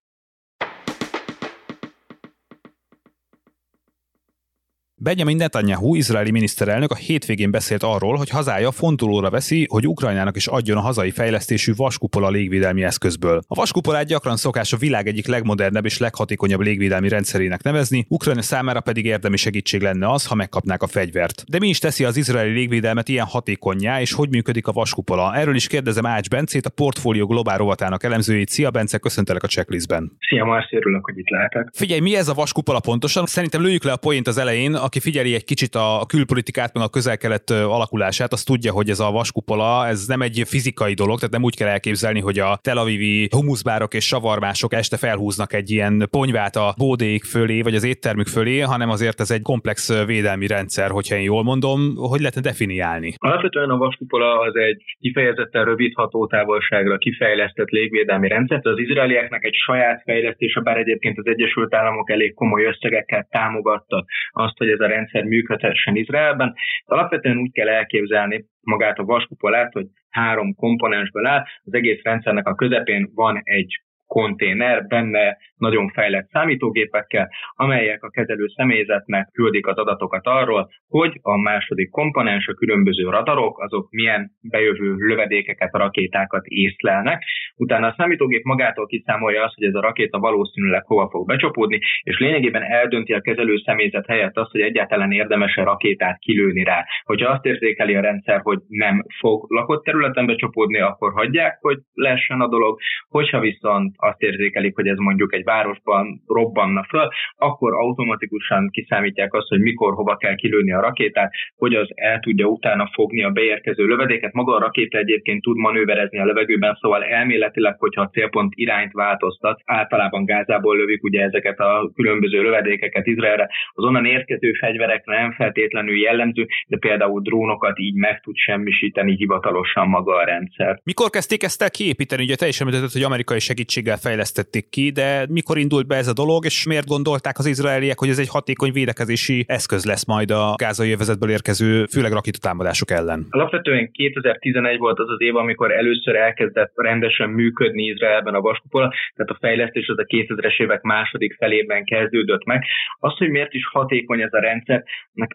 Benjamin 5.06 5.38
Netanyahu, 5.38 5.96
izraeli 5.96 6.32
miniszterelnök 6.32 6.91
a 6.91 6.96
hétvégén 6.96 7.52
beszélt 7.52 7.84
arról, 7.84 8.15
hogy 8.15 8.30
hazája 8.30 8.72
fontolóra 8.72 9.30
veszi, 9.30 9.68
hogy 9.70 9.88
Ukrajnának 9.88 10.36
is 10.36 10.48
adjon 10.48 10.78
a 10.78 10.82
hazai 10.82 11.12
fejlesztésű 11.12 11.74
vaskupola 11.76 12.30
légvédelmi 12.30 12.84
eszközből. 12.84 13.41
A 13.48 13.56
vaskupolát 13.56 14.06
gyakran 14.06 14.38
szokás 14.38 14.74
a 14.74 14.78
világ 14.78 15.08
egyik 15.08 15.28
legmodernebb 15.28 15.86
és 15.86 15.98
leghatékonyabb 15.98 16.60
légvédelmi 16.60 17.10
rendszerének 17.10 17.63
nevezni, 17.63 18.06
Ukrajna 18.10 18.41
számára 18.41 18.82
pedig 18.82 19.06
érdemi 19.06 19.38
segítség 19.38 19.82
lenne 19.82 20.12
az, 20.12 20.26
ha 20.26 20.36
megkapnák 20.36 20.84
a 20.84 20.88
fegyvert. 20.88 21.44
De 21.48 21.60
mi 21.60 21.68
is 21.68 21.80
teszi 21.80 22.04
az 22.04 22.18
izraeli 22.18 22.52
légvédelmet 22.52 23.10
ilyen 23.10 23.26
hatékonyá, 23.26 24.02
és 24.02 24.13
hogy 24.13 24.30
működik 24.30 24.68
a 24.68 24.72
vaskupola? 24.72 25.36
Erről 25.36 25.56
is 25.56 25.68
kérdezem 25.68 26.06
Ács 26.06 26.30
Bencét, 26.30 26.65
a 26.65 26.70
Portfólió 26.70 27.26
Globál 27.26 27.58
rovatának 27.58 28.04
elemzőjét. 28.04 28.50
Szia 28.50 28.72
Bence, 28.72 28.98
köszöntelek 28.98 29.44
a 29.44 29.48
checklistben. 29.48 30.12
Szia 30.20 30.46
Marci, 30.46 30.76
örülök, 30.76 31.06
hogy 31.06 31.18
itt 31.18 31.30
lehetek. 31.30 31.70
Figyelj, 31.74 32.00
mi 32.00 32.15
ez 32.15 32.28
a 32.28 32.34
vaskupola 32.34 32.80
pontosan? 32.80 33.26
Szerintem 33.26 33.62
lőjük 33.62 33.84
le 33.84 33.91
a 33.91 33.98
poént 33.98 34.28
az 34.28 34.38
elején, 34.38 34.74
aki 34.95 35.10
figyeli 35.10 35.34
egy 35.34 35.43
kicsit 35.43 35.75
a 35.75 36.05
külpolitikát, 36.08 36.73
meg 36.73 36.84
a 36.84 36.89
közel-kelet 36.89 37.49
alakulását, 37.49 38.31
az 38.31 38.43
tudja, 38.43 38.71
hogy 38.71 38.89
ez 38.89 38.99
a 38.99 39.12
vaskupola, 39.12 39.88
ez 39.88 40.08
nem 40.08 40.21
egy 40.21 40.41
fizikai 40.45 40.93
dolog, 40.93 41.15
tehát 41.17 41.36
nem 41.38 41.43
úgy 41.43 41.58
kell 41.58 41.67
elképzelni, 41.67 42.19
hogy 42.19 42.39
a 42.39 42.58
Tel 42.62 42.77
Avivi 42.77 43.27
humuszbárok 43.36 43.93
és 43.93 44.05
savarmások 44.05 44.73
este 44.73 44.97
felhúznak 44.97 45.53
egy 45.53 45.69
ilyen 45.71 46.08
ponyvát 46.12 46.55
a 46.55 46.73
bódéik 46.77 47.23
fölé, 47.23 47.62
vagy 47.62 47.75
az 47.75 47.84
éttermük 47.84 48.27
fölé, 48.27 48.60
hanem 48.60 48.89
azért 48.89 49.19
ez 49.19 49.31
egy 49.31 49.41
komplex 49.41 50.05
védelmi 50.05 50.47
rendszer, 50.47 50.89
hogyha 50.89 51.15
én 51.15 51.21
jól 51.21 51.43
mondom, 51.43 51.79
hogy 51.95 52.19
lehetne 52.19 52.41
definiálni. 52.41 53.13
Alapvetően 53.17 53.69
a 53.69 53.77
vaskupola 53.77 54.39
az 54.39 54.55
egy 54.55 54.81
kifejezetten 54.99 55.65
rövid 55.65 55.93
hatótávolságra 55.93 56.97
kifejlesztett 56.97 57.69
légvédelmi 57.69 58.27
rendszer. 58.27 58.60
Az 58.63 58.79
izraelieknek 58.79 59.43
egy 59.43 59.58
saját 59.65 60.01
fejlesztése, 60.05 60.62
bár 60.62 60.77
egyébként 60.77 61.17
az 61.17 61.27
Egyesült 61.27 61.73
Államok 61.73 62.10
elég 62.10 62.34
komoly 62.34 62.65
összegekkel 62.65 63.27
támogatta 63.29 64.05
azt, 64.31 64.58
hogy 64.58 64.69
ez 64.76 64.86
a 64.88 64.88
rendszer 64.88 65.24
működhessen 65.24 65.96
Izraelben. 65.96 66.54
Alapvetően 66.86 67.38
úgy 67.38 67.52
kell 67.52 67.68
elképzelni 67.68 68.46
magát 68.62 69.00
a 69.00 69.04
vaskupolát, 69.04 69.74
hogy 69.74 69.86
három 70.10 70.56
komponensből 70.56 71.26
áll. 71.26 71.44
Az 71.64 71.74
egész 71.74 72.02
rendszernek 72.04 72.48
a 72.48 72.56
közepén 72.56 73.12
van 73.14 73.42
egy 73.44 73.80
konténer, 74.08 74.88
benne 74.88 75.38
nagyon 75.56 75.90
fejlett 75.90 76.30
számítógépekkel, 76.30 77.30
amelyek 77.56 78.04
a 78.04 78.10
kezelő 78.10 78.48
személyzetnek 78.48 79.30
küldik 79.32 79.68
az 79.68 79.78
adatokat 79.78 80.26
arról, 80.26 80.70
hogy 80.88 81.20
a 81.22 81.38
második 81.38 81.90
komponens, 81.90 82.48
a 82.48 82.54
különböző 82.54 83.10
radarok, 83.10 83.60
azok 83.60 83.90
milyen 83.90 84.32
bejövő 84.42 84.96
lövedékeket, 84.96 85.74
rakétákat 85.74 86.46
észlelnek. 86.46 87.24
Utána 87.58 87.88
a 87.88 87.94
számítógép 87.98 88.44
magától 88.44 88.86
kiszámolja 88.86 89.44
azt, 89.44 89.56
hogy 89.56 89.63
ez 89.63 89.74
a 89.74 89.82
rakéta 89.82 90.20
valószínűleg 90.20 90.86
hova 90.86 91.10
fog 91.10 91.28
becsapódni, 91.28 91.80
és 92.04 92.20
lényegében 92.20 92.63
eldönti 92.63 93.13
a 93.13 93.22
kezelő 93.22 93.58
személyzet 93.58 94.06
helyett 94.08 94.38
azt, 94.38 94.52
hogy 94.52 94.62
egyáltalán 94.62 95.12
érdemes-e 95.12 95.63
rakétát 95.63 96.20
kilőni 96.20 96.63
rá. 96.63 96.86
Hogyha 97.04 97.32
azt 97.32 97.46
érzékeli 97.46 97.96
a 97.96 98.02
rendszer, 98.02 98.39
hogy 98.44 98.60
nem 98.68 99.06
fog 99.20 99.52
lakott 99.52 99.84
területen 99.84 100.26
becsapódni, 100.26 100.80
akkor 100.80 101.13
hagyják, 101.13 101.58
hogy 101.62 101.78
lehessen 101.94 102.41
a 102.41 102.48
dolog. 102.48 102.80
Hogyha 103.10 103.39
viszont 103.39 103.96
azt 103.98 104.22
érzékelik, 104.22 104.76
hogy 104.76 104.88
ez 104.88 104.98
mondjuk 104.98 105.34
egy 105.34 105.44
városban 105.44 106.22
robbanna 106.28 106.84
föl, 106.84 107.08
akkor 107.36 107.74
automatikusan 107.74 108.70
kiszámítják 108.72 109.34
azt, 109.34 109.48
hogy 109.48 109.60
mikor, 109.60 109.94
hova 109.94 110.15
kell 110.15 110.36
kilőni 110.36 110.72
a 110.74 110.82
rakétát, 110.82 111.32
hogy 111.56 111.74
az 111.74 111.88
el 111.96 112.20
tudja 112.20 112.46
utána 112.46 112.89
fogni 112.94 113.24
a 113.24 113.30
beérkező 113.30 113.86
lövedéket. 113.86 114.34
Maga 114.34 114.56
a 114.56 114.60
rakéta 114.60 114.98
egyébként 114.98 115.41
tud 115.41 115.58
manőverezni 115.58 116.20
a 116.20 116.26
levegőben, 116.26 116.78
szóval 116.82 117.04
elméletileg, 117.45 117.75
hogyha 117.79 118.01
a 118.01 118.10
célpont 118.10 118.53
irányt 118.55 118.91
változtat, 118.91 119.62
általában 119.65 120.25
Gázából 120.25 120.77
lövik 120.77 121.03
ugye 121.03 121.21
ezeket 121.21 121.60
a 121.60 121.91
különböző 121.95 122.41
lövedékeket 122.41 123.08
Izraelre, 123.08 123.49
az 123.73 123.84
onnan 123.84 124.05
érkező 124.05 124.51
fegyverek 124.60 125.05
nem 125.05 125.31
feltétlenül 125.31 125.97
jellemző, 125.97 126.47
de 126.67 126.77
például 126.77 127.21
drónokat 127.21 127.79
így 127.79 127.95
meg 127.95 128.19
tud 128.19 128.36
semmisíteni 128.36 129.15
hivatalosan 129.15 129.88
maga 129.88 130.15
a 130.15 130.23
rendszer. 130.23 130.79
Mikor 130.84 131.10
kezdték 131.10 131.43
ezt 131.43 131.62
el 131.62 131.69
kiépíteni? 131.69 132.23
Ugye 132.23 132.36
te 132.36 132.47
is 132.47 132.60
említetted, 132.60 132.91
hogy 132.91 133.03
amerikai 133.03 133.39
segítséggel 133.39 133.97
fejlesztették 133.97 134.69
ki, 134.69 134.89
de 134.89 135.25
mikor 135.29 135.58
indult 135.58 135.88
be 135.88 135.95
ez 135.95 136.08
a 136.08 136.13
dolog, 136.13 136.45
és 136.45 136.67
miért 136.67 136.88
gondolták 136.88 137.38
az 137.38 137.45
izraeliek, 137.45 137.99
hogy 137.99 138.10
ez 138.10 138.19
egy 138.19 138.29
hatékony 138.29 138.71
védekezési 138.71 139.45
eszköz 139.47 139.86
lesz 139.86 140.05
majd 140.05 140.31
a 140.31 140.53
gázai 140.58 140.91
övezetből 140.91 141.29
érkező, 141.29 141.86
főleg 141.86 142.12
rakétatámadások 142.12 142.91
ellen? 142.91 143.25
Alapvetően 143.29 143.91
2011 143.91 144.77
volt 144.77 144.99
az 144.99 145.10
az 145.10 145.21
év, 145.21 145.36
amikor 145.36 145.71
először 145.71 146.15
elkezdett 146.15 146.71
rendesen 146.75 147.29
működni 147.36 147.84
Izraelben 147.84 148.34
a 148.34 148.41
vaskupola, 148.41 148.93
tehát 149.15 149.32
a 149.32 149.38
fejlesztés 149.39 149.88
az 149.88 150.00
a 150.00 150.04
2000-es 150.04 150.62
évek 150.62 150.82
második 150.82 151.36
felében 151.36 151.84
kezdődött 151.84 152.43
meg. 152.45 152.63
Az, 153.00 153.17
hogy 153.17 153.30
miért 153.30 153.54
is 153.54 153.67
hatékony 153.67 154.21
ez 154.21 154.34
a 154.34 154.39
rendszer, 154.39 154.84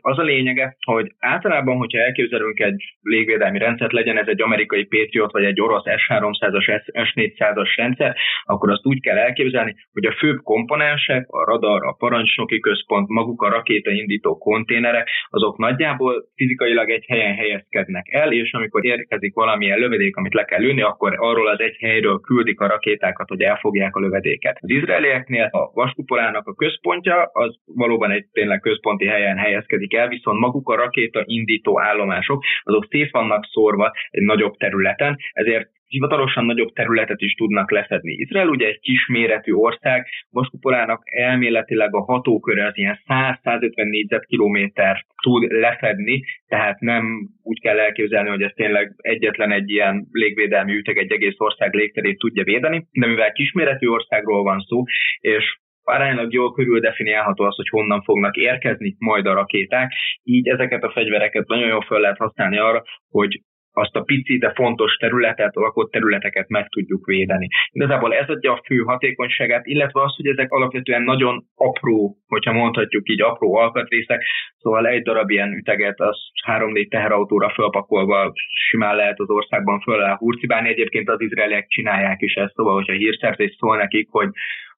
az 0.00 0.18
a 0.18 0.22
lényege, 0.22 0.76
hogy 0.80 1.12
általában, 1.18 1.76
hogyha 1.76 1.98
elképzelünk 1.98 2.60
egy 2.60 2.82
légvédelmi 3.02 3.58
rendszert, 3.58 3.92
legyen 3.92 4.18
ez 4.18 4.26
egy 4.26 4.42
amerikai 4.42 4.84
Patriot, 4.84 5.32
vagy 5.32 5.44
egy 5.44 5.60
orosz 5.60 5.84
S-300-as, 5.96 6.82
S-400-as 7.04 7.72
rendszer, 7.76 8.16
akkor 8.44 8.70
azt 8.70 8.86
úgy 8.86 9.00
kell 9.00 9.16
elképzelni, 9.16 9.74
hogy 9.92 10.06
a 10.06 10.12
főbb 10.18 10.38
komponensek, 10.42 11.28
a 11.28 11.44
radar, 11.44 11.86
a 11.86 11.92
parancsnoki 11.92 12.60
központ, 12.60 13.08
maguk 13.08 13.42
a 13.42 13.48
rakétaindító 13.48 14.38
konténerek, 14.38 15.08
azok 15.28 15.58
nagyjából 15.58 16.24
fizikailag 16.34 16.90
egy 16.90 17.04
helyen 17.08 17.34
helyezkednek 17.34 18.06
el, 18.10 18.32
és 18.32 18.52
amikor 18.52 18.84
érkezik 18.84 19.34
valamilyen 19.34 19.78
lövedék, 19.78 20.16
amit 20.16 20.34
le 20.34 20.44
kell 20.44 20.60
lőni, 20.60 20.82
akkor 20.82 21.14
arról 21.18 21.48
az 21.48 21.60
egy 21.60 21.76
helyről 21.90 22.20
küldik 22.20 22.60
a 22.60 22.66
rakétákat, 22.66 23.28
hogy 23.28 23.40
elfogják 23.42 23.96
a 23.96 24.00
lövedéket. 24.00 24.58
Az 24.60 24.70
izraelieknél 24.70 25.48
a 25.52 25.70
vaskupolának 25.74 26.46
a 26.46 26.54
központja 26.54 27.30
az 27.32 27.58
valóban 27.64 28.10
egy 28.10 28.26
tényleg 28.32 28.60
központi 28.60 29.06
helyen 29.06 29.36
helyezkedik 29.36 29.94
el, 29.94 30.08
viszont 30.08 30.40
maguk 30.40 30.68
a 30.68 30.76
rakéta 30.76 31.22
indító 31.24 31.80
állomások, 31.80 32.44
azok 32.62 32.86
szét 32.90 33.10
vannak 33.10 33.44
szórva 33.44 33.92
egy 34.10 34.22
nagyobb 34.22 34.56
területen, 34.56 35.16
ezért 35.32 35.68
hivatalosan 35.90 36.44
nagyobb 36.44 36.72
területet 36.72 37.20
is 37.20 37.34
tudnak 37.34 37.70
lefedni. 37.70 38.12
Izrael 38.12 38.48
ugye 38.48 38.66
egy 38.66 38.80
kisméretű 38.80 39.52
ország, 39.52 40.06
Vaskupolának 40.30 41.02
elméletileg 41.04 41.94
a 41.94 42.04
hatóköre 42.04 42.66
az 42.66 42.76
ilyen 42.76 42.98
100-150 43.08 43.90
négyzetkilométer 43.90 45.04
tud 45.22 45.50
lefedni, 45.50 46.24
tehát 46.46 46.80
nem 46.80 47.04
úgy 47.42 47.60
kell 47.60 47.78
elképzelni, 47.78 48.28
hogy 48.28 48.42
ez 48.42 48.52
tényleg 48.54 48.94
egyetlen 48.96 49.52
egy 49.52 49.70
ilyen 49.70 50.06
légvédelmi 50.12 50.76
üteg 50.76 50.98
egy 50.98 51.12
egész 51.12 51.38
ország 51.38 51.74
légterét 51.74 52.18
tudja 52.18 52.44
védeni, 52.44 52.86
de 52.92 53.06
mivel 53.06 53.32
kisméretű 53.32 53.86
országról 53.86 54.42
van 54.42 54.60
szó, 54.60 54.82
és 55.18 55.58
aránylag 55.82 56.32
jól 56.32 56.52
körül 56.52 56.80
definiálható 56.80 57.44
az, 57.44 57.56
hogy 57.56 57.68
honnan 57.68 58.02
fognak 58.02 58.36
érkezni 58.36 58.96
majd 58.98 59.26
a 59.26 59.34
rakéták, 59.34 59.92
így 60.22 60.48
ezeket 60.48 60.82
a 60.82 60.90
fegyvereket 60.90 61.46
nagyon 61.46 61.68
jól 61.68 61.84
fel 61.86 62.00
lehet 62.00 62.18
használni 62.18 62.58
arra, 62.58 62.82
hogy 63.08 63.40
azt 63.72 63.96
a 63.96 64.00
pici, 64.00 64.38
de 64.38 64.52
fontos 64.54 64.96
területet, 64.96 65.56
a 65.56 65.60
lakott 65.60 65.90
területeket 65.90 66.48
meg 66.48 66.68
tudjuk 66.68 67.06
védeni. 67.06 67.48
Igazából 67.70 68.14
ez 68.14 68.28
adja 68.28 68.52
a 68.52 68.62
fő 68.64 68.78
hatékonyságát, 68.78 69.66
illetve 69.66 70.02
az, 70.02 70.16
hogy 70.16 70.26
ezek 70.26 70.50
alapvetően 70.50 71.02
nagyon 71.02 71.44
apró, 71.54 72.16
hogyha 72.26 72.52
mondhatjuk 72.52 73.08
így, 73.08 73.22
apró 73.22 73.56
alkatrészek, 73.56 74.22
szóval 74.58 74.86
egy 74.86 75.02
darab 75.02 75.30
ilyen 75.30 75.52
üteget, 75.52 76.00
az 76.00 76.18
három-négy 76.44 76.88
teherautóra 76.88 77.50
fölpakolva 77.50 78.32
simán 78.68 78.96
lehet 78.96 79.20
az 79.20 79.30
országban 79.30 79.80
föl 79.80 79.94
alá 79.94 80.16
hurcibálni. 80.16 80.68
Egyébként 80.68 81.08
az 81.08 81.20
izraeliek 81.20 81.66
csinálják 81.68 82.20
is 82.20 82.34
ezt, 82.34 82.54
szóval, 82.54 82.74
hogyha 82.74 82.92
hírszerzés 82.92 83.56
szól 83.58 83.76
nekik, 83.76 84.08
hogy 84.10 84.28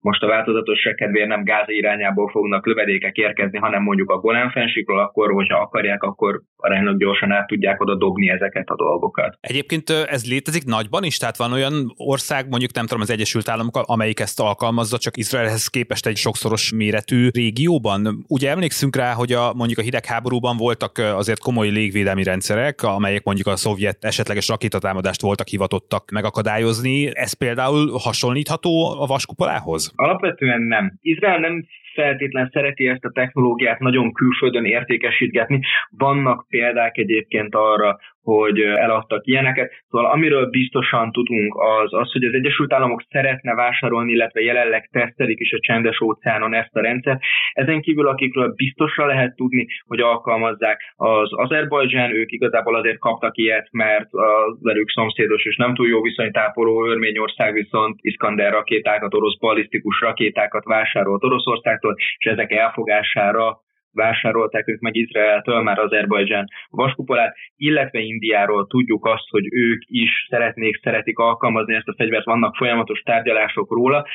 most 0.03 0.23
a 0.23 0.27
változatosság 0.27 0.95
kedvéért 0.95 1.29
nem 1.29 1.45
Gáz 1.45 1.69
irányából 1.69 2.29
fognak 2.29 2.67
lövedékek 2.67 3.17
érkezni, 3.17 3.59
hanem 3.59 3.83
mondjuk 3.83 4.11
a 4.11 4.19
Golán 4.19 4.51
fensikről, 4.51 4.99
akkor, 4.99 5.33
hogyha 5.33 5.59
akarják, 5.59 6.03
akkor 6.03 6.43
aránylag 6.57 6.99
gyorsan 6.99 7.33
át 7.33 7.47
tudják 7.47 7.81
oda 7.81 7.95
dobni 7.95 8.31
ezeket 8.31 8.69
a 8.69 8.77
dolgokat. 8.77 9.37
Egyébként 9.41 9.91
ez 9.91 10.29
létezik 10.29 10.65
nagyban 10.65 11.05
is? 11.05 11.17
Tehát 11.17 11.37
van 11.37 11.53
olyan 11.53 11.93
ország, 11.97 12.49
mondjuk 12.49 12.75
nem 12.75 12.87
tudom, 12.87 13.03
az 13.03 13.11
Egyesült 13.11 13.49
Államok, 13.49 13.77
amelyik 13.77 14.21
ezt 14.21 14.41
alkalmazza, 14.41 14.99
csak 14.99 15.17
Izraelhez 15.17 15.67
képest 15.67 16.07
egy 16.07 16.17
sokszoros 16.17 16.73
méretű 16.73 17.29
régióban. 17.29 18.25
Ugye 18.29 18.51
emlékszünk 18.51 18.97
rá, 18.97 19.13
hogy 19.13 19.33
a, 19.33 19.53
mondjuk 19.55 19.79
a 19.79 19.83
hidegháborúban 19.83 20.57
voltak 20.57 20.99
azért 20.99 21.41
komoly 21.41 21.69
légvédelmi 21.69 22.23
rendszerek, 22.23 22.83
amelyek 22.83 23.25
mondjuk 23.25 23.47
a 23.47 23.57
szovjet 23.57 24.05
esetleges 24.05 24.49
rakétatámadást 24.49 25.21
voltak 25.21 25.49
hivatottak 25.49 26.11
megakadályozni. 26.11 27.17
Ez 27.17 27.33
például 27.33 27.99
hasonlítható 27.99 29.01
a 29.01 29.07
vaskupolához? 29.07 29.92
Alapvetően 29.95 30.63
nem. 30.63 30.93
Izrael 31.01 31.39
nem 31.39 31.65
feltétlen 31.95 32.51
szereti 32.53 32.89
ezt 32.89 33.05
a 33.05 33.11
technológiát 33.11 33.79
nagyon 33.79 34.13
külföldön 34.13 34.65
értékesítgetni. 34.65 35.61
Vannak 35.91 36.47
példák 36.49 36.97
egyébként 36.97 37.55
arra, 37.55 37.99
hogy 38.23 38.61
eladtak 38.61 39.27
ilyeneket. 39.27 39.73
Szóval 39.89 40.11
amiről 40.11 40.47
biztosan 40.47 41.13
tudunk 41.13 41.55
az, 41.55 41.93
az, 41.93 42.13
hogy 42.13 42.25
az 42.25 42.35
Egyesült 42.35 42.73
Államok 42.73 43.03
szeretne 43.09 43.55
vásárolni, 43.55 44.13
illetve 44.13 44.41
jelenleg 44.41 44.89
tesztelik 44.93 45.41
is 45.41 45.53
a 45.53 45.61
csendes 45.61 46.01
óceánon 46.01 46.55
ezt 46.55 46.77
a 46.77 46.81
rendszert. 46.81 47.21
Ezen 47.53 47.81
kívül, 47.81 48.09
akikről 48.09 48.53
biztosra 48.53 49.07
lehet 49.07 49.35
tudni, 49.37 49.67
hogy 49.87 50.01
alkalmazzák 50.01 50.81
az 50.97 51.29
Azerbajdzsán, 51.33 52.15
ők 52.15 52.33
igazából 52.33 52.77
azért 52.77 52.99
kaptak 52.99 53.37
ilyet, 53.37 53.69
mert 53.71 54.13
a 54.13 54.57
velük 54.61 54.91
szomszédos 54.91 55.45
és 55.45 55.57
nem 55.57 55.75
túl 55.75 55.89
jó 55.89 56.03
viszonyt 56.03 56.37
ápoló 56.37 56.87
Örményország 56.87 57.53
viszont 57.53 57.99
Iskander 58.01 58.53
rakétákat, 58.53 59.15
orosz 59.15 59.39
balisztikus 59.39 60.01
rakétákat 60.01 60.65
vásárolt 60.65 61.25
Oroszországtól, 61.25 61.95
és 62.19 62.27
ezek 62.27 62.53
elfogására 62.53 63.61
vásárolták 63.93 64.69
ők 64.69 64.81
meg 64.81 64.97
Izraeltől, 64.97 65.63
már 65.63 65.79
Azerbajdzsán 65.79 66.47
vaskupolát, 66.71 67.37
illetve 67.57 67.99
Indiáról 67.99 68.67
tudjuk 68.67 69.07
azt, 69.07 69.29
hogy 69.29 69.45
ők 69.51 69.83
is 69.87 70.27
szeretnék, 70.29 70.81
szeretik 70.83 71.19
alkalmazni 71.19 71.75
ezt 71.75 71.89
a 71.89 71.95
fegyvert, 71.97 72.25
vannak 72.25 72.57
folyamatos 72.57 73.01
tárgyalások 73.01 73.71
róla, 73.71 74.07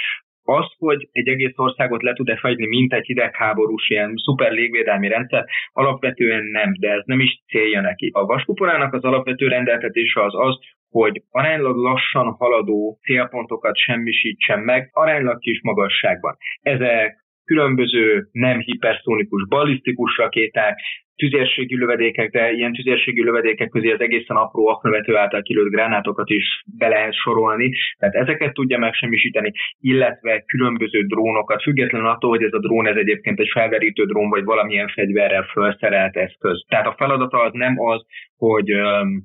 az, 0.50 0.66
hogy 0.78 1.10
egy 1.12 1.28
egész 1.28 1.54
országot 1.56 2.02
le 2.04 2.14
tud-e 2.14 2.38
fegyni, 2.38 2.68
mint 2.68 2.94
egy 2.94 3.06
hidegháborús 3.06 3.90
ilyen 3.90 4.14
szuper 4.16 4.52
légvédelmi 4.52 5.08
rendszer, 5.08 5.46
alapvetően 5.74 6.44
nem, 6.44 6.74
de 6.80 6.92
ez 6.92 7.02
nem 7.06 7.20
is 7.20 7.44
célja 7.48 7.82
neki. 7.82 8.10
A 8.14 8.26
vaskuporának 8.26 8.94
az 8.94 9.04
alapvető 9.04 9.48
rendeltetése 9.48 10.24
az 10.24 10.34
az, 10.36 10.60
hogy 10.90 11.22
aránylag 11.30 11.76
lassan 11.76 12.32
haladó 12.32 13.00
célpontokat 13.02 13.78
semmisítsen 13.78 14.60
meg, 14.60 14.90
aránylag 14.94 15.40
kis 15.40 15.62
magasságban. 15.62 16.38
Ezek 16.62 17.26
különböző 17.48 18.28
nem 18.32 18.60
hiperszónikus 18.60 19.48
ballisztikus 19.48 20.18
rakéták, 20.18 20.76
tüzérségi 21.18 21.78
lövedékek, 21.78 22.30
de 22.32 22.52
ilyen 22.52 22.74
tüzérségi 22.74 23.24
lövedékek 23.24 23.70
közé 23.70 23.92
az 23.92 24.02
egészen 24.02 24.36
apró 24.36 24.68
aknavető 24.68 25.16
által 25.16 25.42
kilőtt 25.42 25.72
gránátokat 25.72 26.30
is 26.30 26.64
be 26.78 26.88
lehet 26.88 27.14
sorolni, 27.14 27.72
tehát 27.98 28.16
ezeket 28.16 28.54
tudja 28.54 28.78
megsemmisíteni, 28.78 29.52
illetve 29.80 30.44
különböző 30.46 31.02
drónokat, 31.02 31.62
függetlenül 31.62 32.08
attól, 32.08 32.30
hogy 32.30 32.44
ez 32.44 32.54
a 32.54 32.60
drón 32.60 32.88
ez 32.88 32.96
egyébként 32.96 33.40
egy 33.40 33.50
felderítő 33.54 34.04
drón, 34.06 34.30
vagy 34.30 34.44
valamilyen 34.44 34.88
fegyverrel 34.88 35.44
felszerelt 35.44 36.16
eszköz. 36.16 36.66
Tehát 36.68 36.86
a 36.86 36.96
feladata 36.98 37.42
az 37.42 37.52
nem 37.54 37.80
az, 37.80 38.06
hogy 38.38 38.72